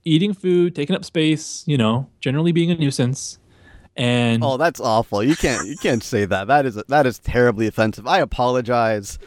eating 0.05 0.33
food, 0.33 0.75
taking 0.75 0.95
up 0.95 1.05
space, 1.05 1.63
you 1.67 1.77
know, 1.77 2.09
generally 2.19 2.51
being 2.51 2.71
a 2.71 2.75
nuisance. 2.75 3.38
And 3.99 4.41
Oh, 4.45 4.55
that's 4.55 4.79
awful. 4.79 5.21
You 5.21 5.35
can't 5.35 5.67
you 5.67 5.75
can't 5.75 6.01
say 6.01 6.23
that. 6.23 6.47
That 6.47 6.65
is 6.65 6.75
that 6.87 7.05
is 7.05 7.19
terribly 7.19 7.67
offensive. 7.67 8.07
I 8.07 8.19
apologize 8.19 9.19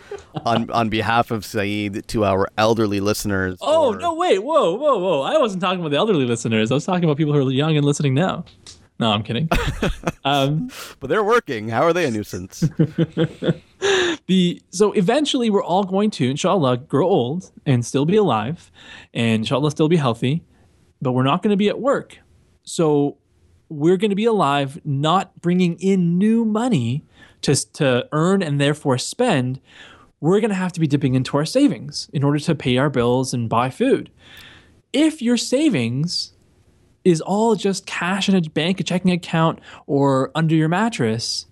on 0.46 0.70
on 0.70 0.88
behalf 0.88 1.30
of 1.30 1.44
Saeed 1.44 2.08
to 2.08 2.24
our 2.24 2.48
elderly 2.56 2.98
listeners. 3.00 3.58
oh, 3.60 3.92
for- 3.92 3.98
no, 4.00 4.14
wait, 4.14 4.38
whoa, 4.42 4.72
whoa, 4.74 4.98
whoa. 4.98 5.20
I 5.20 5.36
wasn't 5.36 5.60
talking 5.60 5.80
about 5.80 5.90
the 5.90 5.98
elderly 5.98 6.24
listeners. 6.24 6.70
I 6.70 6.74
was 6.74 6.86
talking 6.86 7.04
about 7.04 7.18
people 7.18 7.34
who 7.34 7.46
are 7.46 7.50
young 7.52 7.76
and 7.76 7.84
listening 7.84 8.14
now. 8.14 8.46
No, 8.98 9.10
I'm 9.10 9.22
kidding. 9.22 9.48
um, 10.24 10.70
But 11.00 11.08
they're 11.10 11.24
working. 11.24 11.68
How 11.68 11.82
are 11.82 11.92
they 11.92 12.06
a 12.06 12.10
nuisance? 12.10 12.60
the 14.26 14.62
so 14.70 14.92
eventually 14.92 15.50
we're 15.50 15.62
all 15.64 15.84
going 15.84 16.10
to 16.12 16.30
inshallah 16.30 16.76
grow 16.78 17.06
old 17.06 17.50
and 17.66 17.84
still 17.84 18.04
be 18.06 18.16
alive 18.16 18.70
and 19.12 19.40
inshallah 19.40 19.70
still 19.70 19.88
be 19.88 19.96
healthy 19.96 20.44
but 21.00 21.12
we're 21.12 21.24
not 21.24 21.42
going 21.42 21.50
to 21.50 21.56
be 21.56 21.68
at 21.68 21.80
work 21.80 22.18
so 22.62 23.18
we're 23.72 23.96
going 23.96 24.10
to 24.10 24.16
be 24.16 24.24
alive 24.24 24.80
not 24.84 25.40
bringing 25.40 25.78
in 25.80 26.18
new 26.18 26.44
money 26.44 27.04
to, 27.42 27.54
to 27.72 28.06
earn 28.12 28.42
and 28.42 28.60
therefore 28.60 28.98
spend 28.98 29.60
we're 30.20 30.40
going 30.40 30.50
to 30.50 30.54
have 30.54 30.72
to 30.72 30.80
be 30.80 30.86
dipping 30.86 31.14
into 31.14 31.36
our 31.36 31.44
savings 31.44 32.08
in 32.12 32.22
order 32.22 32.38
to 32.38 32.54
pay 32.54 32.76
our 32.76 32.88
bills 32.88 33.34
and 33.34 33.48
buy 33.48 33.68
food. 33.70 34.08
If 34.92 35.20
your 35.20 35.36
savings 35.36 36.32
is 37.04 37.20
all 37.20 37.56
just 37.56 37.86
cash 37.86 38.28
in 38.28 38.36
a 38.36 38.40
bank 38.40 38.78
a 38.78 38.84
checking 38.84 39.10
account 39.10 39.58
or 39.86 40.30
under 40.34 40.54
your 40.54 40.68
mattress 40.68 41.46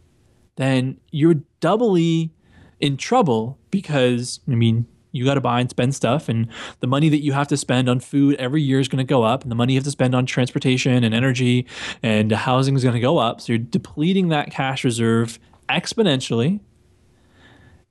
then 0.57 0.99
you're 1.11 1.41
doubly 1.61 2.31
in 2.79 2.97
trouble 2.97 3.59
because 3.71 4.41
I 4.47 4.55
mean 4.55 4.87
you 5.13 5.25
got 5.25 5.35
to 5.35 5.41
buy 5.41 5.61
and 5.61 5.69
spend 5.69 5.95
stuff 5.95 6.29
and 6.29 6.47
the 6.81 6.87
money 6.87 7.09
that 7.09 7.23
you 7.23 7.33
have 7.33 7.49
to 7.49 7.57
spend 7.57 7.89
on 7.89 7.99
food 8.01 8.37
every 8.37 8.63
year 8.63 8.79
is 8.81 8.89
going 8.89 9.05
to 9.05 9.09
go 9.09 9.23
up 9.23 9.43
and 9.43 9.51
the 9.51 9.55
money 9.57 9.73
you 9.73 9.79
have 9.79 9.85
to 9.85 9.91
spend 9.91 10.15
on 10.15 10.25
transportation 10.27 11.03
and 11.05 11.15
energy 11.15 11.67
and 12.03 12.31
housing 12.33 12.77
is 12.77 12.83
going 12.83 12.95
to 12.95 13.01
go 13.01 13.19
up. 13.19 13.41
So 13.41 13.53
you're 13.55 13.59
depleting 13.59 14.29
that 14.29 14.51
cash 14.51 14.85
reserve 14.85 15.39
exponentially 15.69 16.61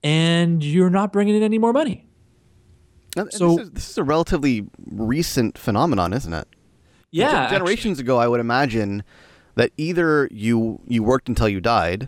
and 0.04 0.64
you're 0.64 0.90
not 0.90 1.12
bringing 1.12 1.36
in 1.36 1.44
any 1.44 1.58
more 1.58 1.74
money. 1.74 2.06
And 3.18 3.32
So- 3.34 3.56
this, 3.58 3.66
is, 3.66 3.72
this 3.72 3.90
is 3.92 3.98
a 3.98 4.04
relatively 4.04 4.68
recent 4.92 5.58
phenomenon, 5.58 6.14
isn't 6.14 6.34
it? 6.34 6.48
yeah 7.12 7.50
Gen- 7.50 7.60
generations 7.60 8.00
ago, 8.00 8.18
I 8.18 8.28
would 8.28 8.40
imagine 8.40 9.04
that 9.56 9.72
either 9.78 10.28
you 10.32 10.80
you 10.88 11.02
worked 11.04 11.28
until 11.28 11.50
you 11.50 11.60
died, 11.60 12.08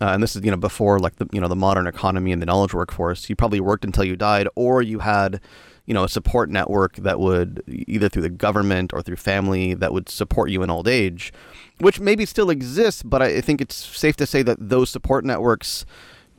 uh, 0.00 0.06
and 0.08 0.22
this 0.22 0.34
is 0.36 0.44
you 0.44 0.50
know 0.50 0.56
before 0.56 0.98
like 0.98 1.16
the 1.16 1.26
you 1.32 1.40
know 1.40 1.48
the 1.48 1.56
modern 1.56 1.86
economy 1.86 2.32
and 2.32 2.40
the 2.40 2.46
knowledge 2.46 2.74
workforce. 2.74 3.28
You 3.28 3.36
probably 3.36 3.60
worked 3.60 3.84
until 3.84 4.04
you 4.04 4.16
died, 4.16 4.48
or 4.54 4.82
you 4.82 5.00
had 5.00 5.40
you 5.86 5.94
know 5.94 6.04
a 6.04 6.08
support 6.08 6.50
network 6.50 6.96
that 6.96 7.20
would 7.20 7.62
either 7.66 8.08
through 8.08 8.22
the 8.22 8.30
government 8.30 8.92
or 8.92 9.02
through 9.02 9.16
family 9.16 9.74
that 9.74 9.92
would 9.92 10.08
support 10.08 10.50
you 10.50 10.62
in 10.62 10.70
old 10.70 10.88
age, 10.88 11.32
which 11.78 12.00
maybe 12.00 12.24
still 12.24 12.50
exists. 12.50 13.02
But 13.02 13.22
I 13.22 13.40
think 13.40 13.60
it's 13.60 13.76
safe 13.76 14.16
to 14.16 14.26
say 14.26 14.42
that 14.42 14.56
those 14.60 14.90
support 14.90 15.24
networks 15.24 15.84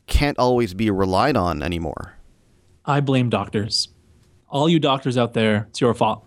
can't 0.07 0.37
always 0.39 0.73
be 0.73 0.89
relied 0.89 1.37
on 1.37 1.63
anymore 1.63 2.15
I 2.85 2.99
blame 2.99 3.29
doctors 3.29 3.89
all 4.49 4.67
you 4.67 4.77
doctors 4.79 5.17
out 5.17 5.33
there 5.33 5.67
it's 5.69 5.79
your 5.79 5.93
fault 5.93 6.25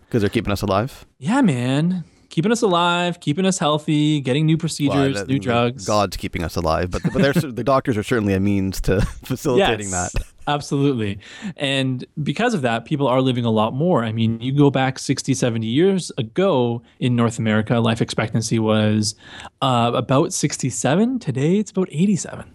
because 0.00 0.20
they're 0.20 0.28
keeping 0.28 0.52
us 0.52 0.60
alive. 0.60 1.06
yeah 1.18 1.40
man 1.40 2.04
keeping 2.34 2.50
us 2.50 2.62
alive 2.62 3.20
keeping 3.20 3.46
us 3.46 3.58
healthy 3.58 4.20
getting 4.20 4.44
new 4.44 4.56
procedures 4.56 5.14
Well, 5.14 5.26
new 5.26 5.38
drugs 5.38 5.86
God's 5.86 6.16
keeping 6.16 6.42
us 6.42 6.56
alive, 6.56 6.90
but 6.90 7.00
but 7.04 7.22
they're, 7.22 7.32
the 7.32 7.62
doctors 7.62 7.96
are 7.96 8.02
certainly 8.02 8.34
a 8.34 8.40
means 8.40 8.80
to 8.82 9.00
facilitating 9.24 9.90
that. 9.90 10.10
Absolutely. 10.48 11.20
And 11.56 12.04
because 12.22 12.52
of 12.52 12.62
that, 12.62 12.84
people 12.86 13.06
are 13.06 13.20
living 13.22 13.44
a 13.44 13.50
lot 13.50 13.72
more. 13.72 14.04
I 14.04 14.10
mean, 14.12 14.40
you 14.40 14.52
go 14.52 14.70
back 14.70 14.98
60, 14.98 15.32
70 15.32 15.66
years 15.66 16.12
ago 16.18 16.82
in 16.98 17.14
North 17.14 17.38
America, 17.38 17.78
life 17.78 18.02
expectancy 18.02 18.58
was 18.58 19.14
uh, 19.62 19.92
about 19.94 20.32
67. 20.32 21.20
Today, 21.20 21.58
it's 21.58 21.70
about 21.70 21.88
87. 21.90 22.50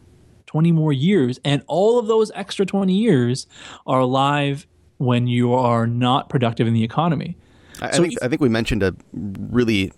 20 0.45 0.71
more 0.71 0.91
years. 0.91 1.39
And 1.45 1.63
all 1.67 1.97
of 1.97 2.07
those 2.07 2.31
extra 2.35 2.65
20 2.65 2.93
years 2.93 3.47
are 3.87 4.01
alive 4.01 4.67
when 4.97 5.27
you 5.27 5.53
are 5.53 5.87
not 5.87 6.27
productive 6.27 6.67
in 6.67 6.73
the 6.73 6.83
economy. 6.83 7.37
I, 7.81 7.87
I 7.87 7.91
So 7.91 8.01
think 8.01 8.13
I 8.21 8.27
think 8.27 8.41
we 8.41 8.49
mentioned 8.49 8.83
a 8.83 8.95
really 9.13 9.91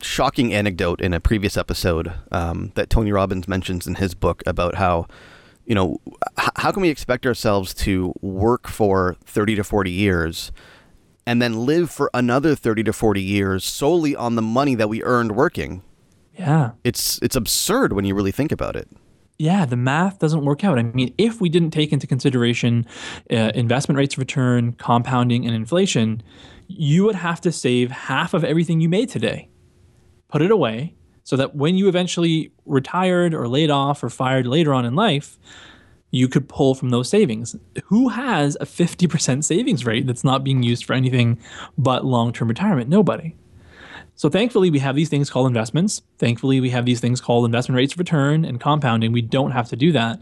shocking 0.00 0.52
anecdote 0.52 1.00
in 1.00 1.12
a 1.14 1.20
previous 1.20 1.56
episode 1.56 2.12
um, 2.32 2.72
that 2.74 2.90
Tony 2.90 3.12
Robbins 3.12 3.46
mentions 3.46 3.86
in 3.86 3.96
his 3.96 4.14
book 4.14 4.42
about 4.46 4.74
how 4.76 5.06
you 5.64 5.74
know 5.74 5.98
h- 6.38 6.48
how 6.56 6.72
can 6.72 6.82
we 6.82 6.88
expect 6.88 7.24
ourselves 7.26 7.72
to 7.74 8.12
work 8.20 8.66
for 8.68 9.16
30 9.24 9.56
to 9.56 9.64
40 9.64 9.90
years 9.90 10.50
and 11.24 11.40
then 11.40 11.64
live 11.66 11.88
for 11.88 12.10
another 12.12 12.56
30 12.56 12.82
to 12.82 12.92
40 12.92 13.22
years 13.22 13.64
solely 13.64 14.16
on 14.16 14.34
the 14.34 14.42
money 14.42 14.74
that 14.74 14.88
we 14.88 15.04
earned 15.04 15.36
working 15.36 15.82
Yeah. 16.36 16.72
it's 16.82 17.20
it's 17.22 17.36
absurd 17.36 17.92
when 17.92 18.04
you 18.04 18.14
really 18.16 18.32
think 18.32 18.50
about 18.52 18.74
it 18.76 18.88
yeah, 19.38 19.64
the 19.64 19.76
math 19.76 20.20
doesn't 20.20 20.44
work 20.44 20.62
out. 20.62 20.78
I 20.78 20.84
mean, 20.84 21.12
if 21.18 21.40
we 21.40 21.48
didn't 21.48 21.70
take 21.72 21.92
into 21.92 22.06
consideration 22.06 22.86
uh, 23.28 23.50
investment 23.56 23.96
rates 23.98 24.14
of 24.14 24.20
return, 24.20 24.72
compounding, 24.74 25.44
and 25.46 25.52
inflation, 25.56 26.22
you 26.78 27.04
would 27.04 27.14
have 27.14 27.40
to 27.42 27.52
save 27.52 27.90
half 27.90 28.34
of 28.34 28.44
everything 28.44 28.80
you 28.80 28.88
made 28.88 29.08
today, 29.08 29.48
put 30.28 30.42
it 30.42 30.50
away, 30.50 30.94
so 31.24 31.36
that 31.36 31.54
when 31.54 31.76
you 31.76 31.88
eventually 31.88 32.52
retired 32.66 33.34
or 33.34 33.48
laid 33.48 33.70
off 33.70 34.02
or 34.02 34.10
fired 34.10 34.46
later 34.46 34.74
on 34.74 34.84
in 34.84 34.94
life, 34.94 35.38
you 36.10 36.28
could 36.28 36.48
pull 36.48 36.74
from 36.74 36.90
those 36.90 37.08
savings. 37.08 37.56
Who 37.84 38.10
has 38.10 38.56
a 38.60 38.66
50% 38.66 39.44
savings 39.44 39.86
rate 39.86 40.06
that's 40.06 40.24
not 40.24 40.44
being 40.44 40.62
used 40.62 40.84
for 40.84 40.92
anything 40.92 41.38
but 41.78 42.04
long 42.04 42.32
term 42.32 42.48
retirement? 42.48 42.88
Nobody. 42.88 43.34
So 44.14 44.28
thankfully, 44.28 44.70
we 44.70 44.78
have 44.78 44.94
these 44.94 45.08
things 45.08 45.30
called 45.30 45.46
investments. 45.46 46.02
Thankfully, 46.18 46.60
we 46.60 46.70
have 46.70 46.84
these 46.84 47.00
things 47.00 47.20
called 47.20 47.46
investment 47.46 47.76
rates 47.76 47.94
of 47.94 47.98
return 47.98 48.44
and 48.44 48.60
compounding. 48.60 49.10
We 49.10 49.22
don't 49.22 49.52
have 49.52 49.68
to 49.70 49.76
do 49.76 49.90
that. 49.92 50.20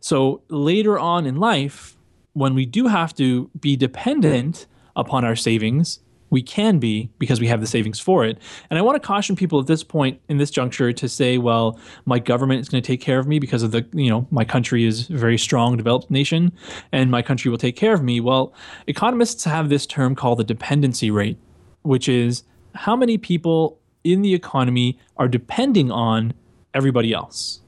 So 0.00 0.42
later 0.48 0.98
on 0.98 1.26
in 1.26 1.36
life, 1.36 1.96
when 2.32 2.54
we 2.54 2.66
do 2.66 2.86
have 2.86 3.14
to 3.16 3.50
be 3.60 3.76
dependent 3.76 4.66
upon 4.96 5.24
our 5.24 5.36
savings 5.36 6.00
we 6.30 6.42
can 6.42 6.78
be 6.78 7.08
because 7.18 7.40
we 7.40 7.46
have 7.46 7.60
the 7.60 7.66
savings 7.66 8.00
for 8.00 8.24
it. 8.24 8.38
And 8.68 8.78
I 8.78 8.82
want 8.82 9.00
to 9.00 9.06
caution 9.06 9.36
people 9.36 9.60
at 9.60 9.66
this 9.66 9.84
point 9.84 10.20
in 10.28 10.38
this 10.38 10.50
juncture 10.50 10.92
to 10.92 11.08
say, 11.08 11.38
well, 11.38 11.78
my 12.04 12.18
government 12.18 12.60
is 12.60 12.68
going 12.68 12.82
to 12.82 12.86
take 12.86 13.00
care 13.00 13.18
of 13.18 13.26
me 13.26 13.38
because 13.38 13.62
of 13.62 13.70
the, 13.70 13.86
you 13.92 14.10
know, 14.10 14.26
my 14.30 14.44
country 14.44 14.84
is 14.84 15.08
a 15.08 15.16
very 15.16 15.38
strong 15.38 15.76
developed 15.76 16.10
nation 16.10 16.52
and 16.92 17.10
my 17.10 17.22
country 17.22 17.50
will 17.50 17.58
take 17.58 17.76
care 17.76 17.94
of 17.94 18.02
me. 18.02 18.20
Well, 18.20 18.52
economists 18.86 19.44
have 19.44 19.68
this 19.68 19.86
term 19.86 20.14
called 20.14 20.38
the 20.38 20.44
dependency 20.44 21.10
rate, 21.10 21.38
which 21.82 22.08
is 22.08 22.42
how 22.74 22.96
many 22.96 23.18
people 23.18 23.78
in 24.04 24.22
the 24.22 24.34
economy 24.34 24.98
are 25.16 25.28
depending 25.28 25.90
on 25.90 26.34
everybody 26.74 27.12
else. 27.12 27.60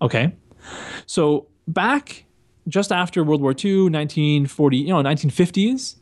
Okay? 0.00 0.34
So, 1.06 1.46
back 1.68 2.24
just 2.68 2.92
after 2.92 3.22
World 3.22 3.42
War 3.42 3.52
II, 3.52 3.90
1940, 3.90 4.76
you 4.78 4.88
know, 4.88 5.02
1950s, 5.02 5.96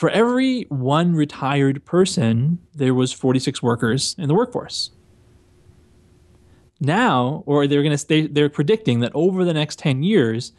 for 0.00 0.08
every 0.08 0.62
one 0.70 1.14
retired 1.14 1.84
person, 1.84 2.58
there 2.74 2.94
was 2.94 3.12
46 3.12 3.62
workers 3.62 4.16
in 4.16 4.28
the 4.28 4.34
workforce. 4.34 4.92
Now, 6.80 7.42
or 7.44 7.66
they're 7.66 7.82
going 7.82 7.92
to 7.92 7.98
stay, 7.98 8.26
they're 8.26 8.48
predicting 8.48 9.00
that 9.00 9.12
over 9.14 9.44
the 9.44 9.52
next 9.52 9.78
10 9.78 10.02
years, 10.02 10.52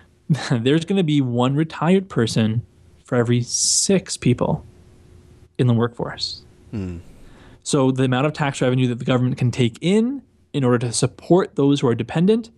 there's 0.50 0.84
going 0.84 0.96
to 0.96 1.04
be 1.04 1.20
one 1.20 1.54
retired 1.54 2.08
person 2.08 2.66
for 3.04 3.14
every 3.14 3.40
six 3.40 4.16
people 4.16 4.66
in 5.58 5.68
the 5.68 5.74
workforce. 5.74 6.42
Hmm. 6.72 6.98
So 7.62 7.92
the 7.92 8.02
amount 8.02 8.26
of 8.26 8.32
tax 8.32 8.60
revenue 8.60 8.88
that 8.88 8.98
the 8.98 9.04
government 9.04 9.38
can 9.38 9.52
take 9.52 9.78
in 9.80 10.22
in 10.52 10.64
order 10.64 10.78
to 10.78 10.92
support 10.92 11.54
those 11.54 11.78
who 11.78 11.86
are 11.86 11.94
dependent, 11.94 12.50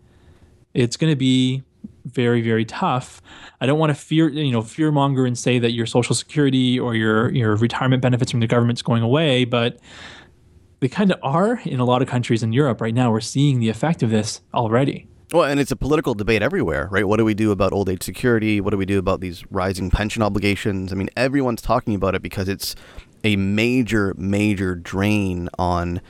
it's 0.72 0.96
going 0.96 1.12
to 1.12 1.18
be 1.18 1.64
very 2.04 2.40
very 2.40 2.64
tough. 2.64 3.20
I 3.60 3.66
don't 3.66 3.78
want 3.78 3.90
to 3.90 3.94
fear 3.94 4.28
you 4.28 4.52
know 4.52 4.62
fear 4.62 4.90
monger 4.90 5.26
and 5.26 5.38
say 5.38 5.58
that 5.58 5.72
your 5.72 5.86
social 5.86 6.14
security 6.14 6.78
or 6.78 6.94
your 6.94 7.30
your 7.32 7.56
retirement 7.56 8.02
benefits 8.02 8.30
from 8.30 8.40
the 8.40 8.46
government's 8.46 8.82
going 8.82 9.02
away, 9.02 9.44
but 9.44 9.78
they 10.80 10.88
kind 10.88 11.12
of 11.12 11.18
are 11.22 11.60
in 11.64 11.78
a 11.78 11.84
lot 11.84 12.02
of 12.02 12.08
countries 12.08 12.42
in 12.42 12.52
Europe 12.52 12.80
right 12.80 12.94
now. 12.94 13.10
We're 13.10 13.20
seeing 13.20 13.60
the 13.60 13.68
effect 13.68 14.02
of 14.02 14.10
this 14.10 14.40
already. 14.54 15.06
Well, 15.32 15.44
and 15.44 15.60
it's 15.60 15.70
a 15.70 15.76
political 15.76 16.14
debate 16.14 16.42
everywhere, 16.42 16.88
right? 16.90 17.06
What 17.06 17.18
do 17.18 17.24
we 17.24 17.34
do 17.34 17.52
about 17.52 17.72
old 17.72 17.88
age 17.88 18.02
security? 18.02 18.60
What 18.60 18.70
do 18.70 18.76
we 18.76 18.86
do 18.86 18.98
about 18.98 19.20
these 19.20 19.44
rising 19.52 19.88
pension 19.90 20.22
obligations? 20.22 20.92
I 20.92 20.96
mean, 20.96 21.08
everyone's 21.16 21.62
talking 21.62 21.94
about 21.94 22.16
it 22.16 22.22
because 22.22 22.48
it's 22.48 22.74
a 23.22 23.36
major, 23.36 24.12
major 24.16 24.74
drain 24.74 25.48
on 25.56 26.00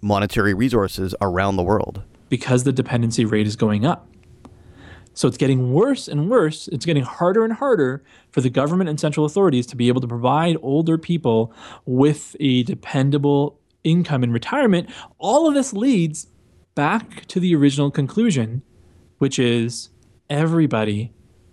monetary 0.00 0.54
resources 0.54 1.16
around 1.20 1.56
the 1.56 1.64
world. 1.64 2.04
Because 2.28 2.62
the 2.62 2.72
dependency 2.72 3.24
rate 3.24 3.46
is 3.46 3.56
going 3.56 3.84
up. 3.84 4.08
So 5.14 5.28
it's 5.28 5.36
getting 5.36 5.72
worse 5.72 6.08
and 6.08 6.28
worse. 6.28 6.68
It's 6.68 6.84
getting 6.84 7.04
harder 7.04 7.44
and 7.44 7.52
harder 7.52 8.04
for 8.30 8.40
the 8.40 8.50
government 8.50 8.90
and 8.90 8.98
central 8.98 9.24
authorities 9.24 9.66
to 9.68 9.76
be 9.76 9.88
able 9.88 10.00
to 10.00 10.08
provide 10.08 10.56
older 10.60 10.98
people 10.98 11.52
with 11.86 12.36
a 12.40 12.64
dependable 12.64 13.58
income 13.84 14.24
in 14.24 14.32
retirement. 14.32 14.90
All 15.18 15.46
of 15.46 15.54
this 15.54 15.72
leads 15.72 16.26
back 16.74 17.26
to 17.26 17.38
the 17.38 17.54
original 17.54 17.90
conclusion, 17.90 18.62
which 19.18 19.38
is 19.38 19.90
everybody 20.28 21.12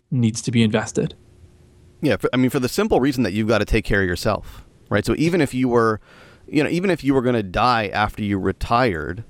needs 0.09 0.41
to 0.41 0.51
be 0.51 0.63
invested. 0.63 1.15
Yeah, 2.01 2.17
for, 2.17 2.29
I 2.33 2.37
mean, 2.37 2.49
for 2.49 2.59
the 2.59 2.69
simple 2.69 2.99
reason 2.99 3.23
that 3.23 3.33
you've 3.33 3.47
got 3.47 3.59
to 3.59 3.65
take 3.65 3.85
care 3.85 4.01
of 4.01 4.07
yourself, 4.07 4.65
right? 4.89 5.05
So 5.05 5.13
even 5.17 5.39
if 5.39 5.53
you 5.53 5.69
were, 5.69 6.01
you 6.47 6.63
know, 6.63 6.69
even 6.69 6.89
if 6.89 7.03
you 7.03 7.13
were 7.13 7.21
going 7.21 7.35
to 7.35 7.43
die 7.43 7.87
after 7.87 8.23
you 8.23 8.39
retired, 8.39 9.23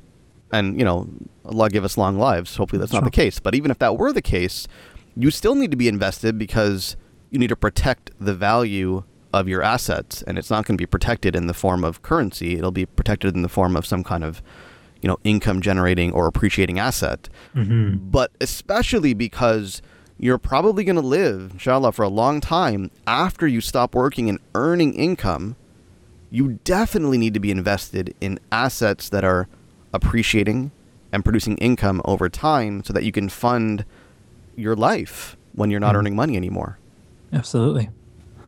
and 0.52 0.78
you 0.78 0.86
know, 0.86 1.08
Allah 1.46 1.70
give 1.70 1.84
us 1.84 1.98
long 1.98 2.18
lives. 2.18 2.56
Hopefully, 2.56 2.80
that's 2.80 2.92
sure. 2.92 3.02
not 3.02 3.06
the 3.06 3.16
case. 3.16 3.40
But 3.40 3.56
even 3.56 3.72
if 3.72 3.80
that 3.80 3.98
were 3.98 4.14
the 4.14 4.22
case, 4.22 4.68
you 5.16 5.32
still 5.32 5.56
need 5.56 5.72
to 5.72 5.78
be 5.78 5.88
invested 5.88 6.38
because 6.38 6.96
you 7.30 7.40
need 7.40 7.50
to 7.50 7.56
protect 7.56 8.12
the 8.20 8.34
value 8.34 9.04
of 9.34 9.48
your 9.48 9.62
assets, 9.62 10.22
and 10.24 10.38
it's 10.38 10.50
not 10.50 10.66
going 10.66 10.78
to 10.78 10.82
be 10.82 10.86
protected 10.86 11.36
in 11.36 11.48
the 11.48 11.54
form 11.54 11.84
of 11.84 12.02
currency. 12.02 12.58
It'll 12.58 12.72
be 12.72 12.86
protected 12.86 13.36
in 13.36 13.42
the 13.42 13.50
form 13.50 13.78
of 13.78 13.86
some 13.86 14.04
kind 14.04 14.24
of, 14.24 14.42
you 15.02 15.08
know, 15.08 15.18
income 15.24 15.62
generating 15.62 16.12
or 16.12 16.28
appreciating 16.28 16.80
asset. 16.80 17.30
Mm-hmm. 17.56 18.10
But 18.10 18.32
especially 18.42 19.14
because 19.14 19.82
you're 20.22 20.38
probably 20.38 20.84
going 20.84 20.98
to 20.98 21.02
live, 21.02 21.52
inshallah, 21.54 21.94
for 21.94 22.04
a 22.04 22.10
long 22.10 22.42
time 22.42 22.92
after 23.08 23.48
you 23.48 23.60
stop 23.60 23.96
working 23.96 24.30
and 24.30 24.38
earning 24.54 24.94
income. 24.94 25.56
You 26.30 26.60
definitely 26.64 27.18
need 27.18 27.34
to 27.34 27.40
be 27.40 27.52
invested 27.52 28.16
in 28.22 28.40
assets 28.52 29.10
that 29.10 29.26
are 29.26 29.50
appreciating 29.94 30.72
and 31.12 31.24
producing 31.24 31.58
income 31.58 32.02
over 32.06 32.30
time 32.30 32.84
so 32.84 32.94
that 32.94 33.04
you 33.04 33.12
can 33.12 33.30
fund 33.30 33.86
your 34.56 34.76
life 34.76 35.36
when 35.54 35.70
you're 35.70 35.80
not 35.80 35.96
mm. 35.96 36.00
earning 36.00 36.16
money 36.16 36.36
anymore. 36.36 36.78
Absolutely. 37.34 37.90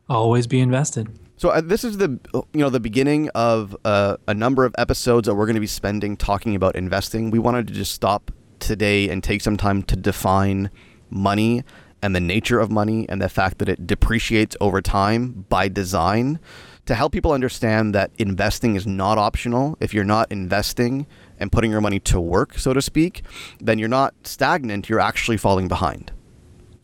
Always 0.09 0.47
be 0.47 0.59
invested. 0.59 1.09
So 1.37 1.49
uh, 1.49 1.61
this 1.61 1.83
is 1.83 1.97
the 1.97 2.19
you 2.53 2.59
know 2.61 2.69
the 2.69 2.79
beginning 2.79 3.29
of 3.29 3.75
uh, 3.83 4.17
a 4.27 4.33
number 4.33 4.65
of 4.65 4.73
episodes 4.77 5.27
that 5.27 5.35
we're 5.35 5.45
going 5.45 5.55
to 5.55 5.61
be 5.61 5.67
spending 5.67 6.15
talking 6.15 6.55
about 6.55 6.75
investing. 6.75 7.31
We 7.31 7.39
wanted 7.39 7.67
to 7.67 7.73
just 7.73 7.93
stop 7.93 8.31
today 8.59 9.09
and 9.09 9.23
take 9.23 9.41
some 9.41 9.57
time 9.57 9.83
to 9.83 9.95
define 9.95 10.69
money 11.09 11.63
and 12.01 12.15
the 12.15 12.19
nature 12.19 12.59
of 12.59 12.69
money 12.71 13.07
and 13.09 13.21
the 13.21 13.29
fact 13.29 13.57
that 13.59 13.69
it 13.69 13.87
depreciates 13.87 14.55
over 14.61 14.81
time 14.81 15.45
by 15.49 15.67
design 15.67 16.39
to 16.85 16.95
help 16.95 17.13
people 17.13 17.31
understand 17.31 17.95
that 17.95 18.11
investing 18.17 18.75
is 18.75 18.85
not 18.85 19.17
optional. 19.17 19.77
If 19.79 19.93
you're 19.93 20.03
not 20.03 20.31
investing, 20.31 21.07
and 21.43 21.51
putting 21.51 21.69
your 21.69 21.81
money 21.81 21.99
to 21.99 22.21
work, 22.21 22.57
so 22.57 22.71
to 22.73 22.81
speak, 22.81 23.21
then 23.59 23.77
you're 23.77 23.89
not 23.89 24.13
stagnant, 24.23 24.87
you're 24.87 25.01
actually 25.01 25.35
falling 25.35 25.67
behind. 25.67 26.09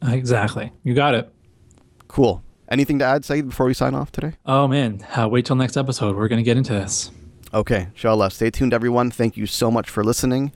Exactly. 0.04 0.74
You 0.84 0.94
got 0.94 1.16
it. 1.16 1.34
Cool. 2.10 2.44
Anything 2.70 3.00
to 3.00 3.06
add, 3.06 3.24
Saeed, 3.24 3.48
before 3.48 3.66
we 3.66 3.74
sign 3.74 3.96
off 3.96 4.12
today? 4.12 4.34
Oh, 4.46 4.68
man. 4.68 5.06
Uh, 5.16 5.30
wait 5.30 5.46
till 5.46 5.56
next 5.56 5.78
episode. 5.78 6.16
We're 6.18 6.28
going 6.28 6.44
to 6.44 6.44
get 6.44 6.58
into 6.58 6.74
this. 6.74 7.10
Okay. 7.54 7.88
Inshallah. 7.94 8.32
Stay 8.32 8.52
tuned, 8.52 8.74
everyone. 8.74 9.12
Thank 9.12 9.38
you 9.38 9.46
so 9.46 9.72
much 9.72 9.90
for 9.90 10.04
listening, 10.04 10.52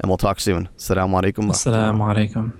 and 0.00 0.10
we'll 0.10 0.16
talk 0.16 0.40
soon. 0.40 0.70
Assalamu 0.78 1.20
alaikum. 1.22 1.50
Assalamu 1.50 2.00
alaikum. 2.00 2.52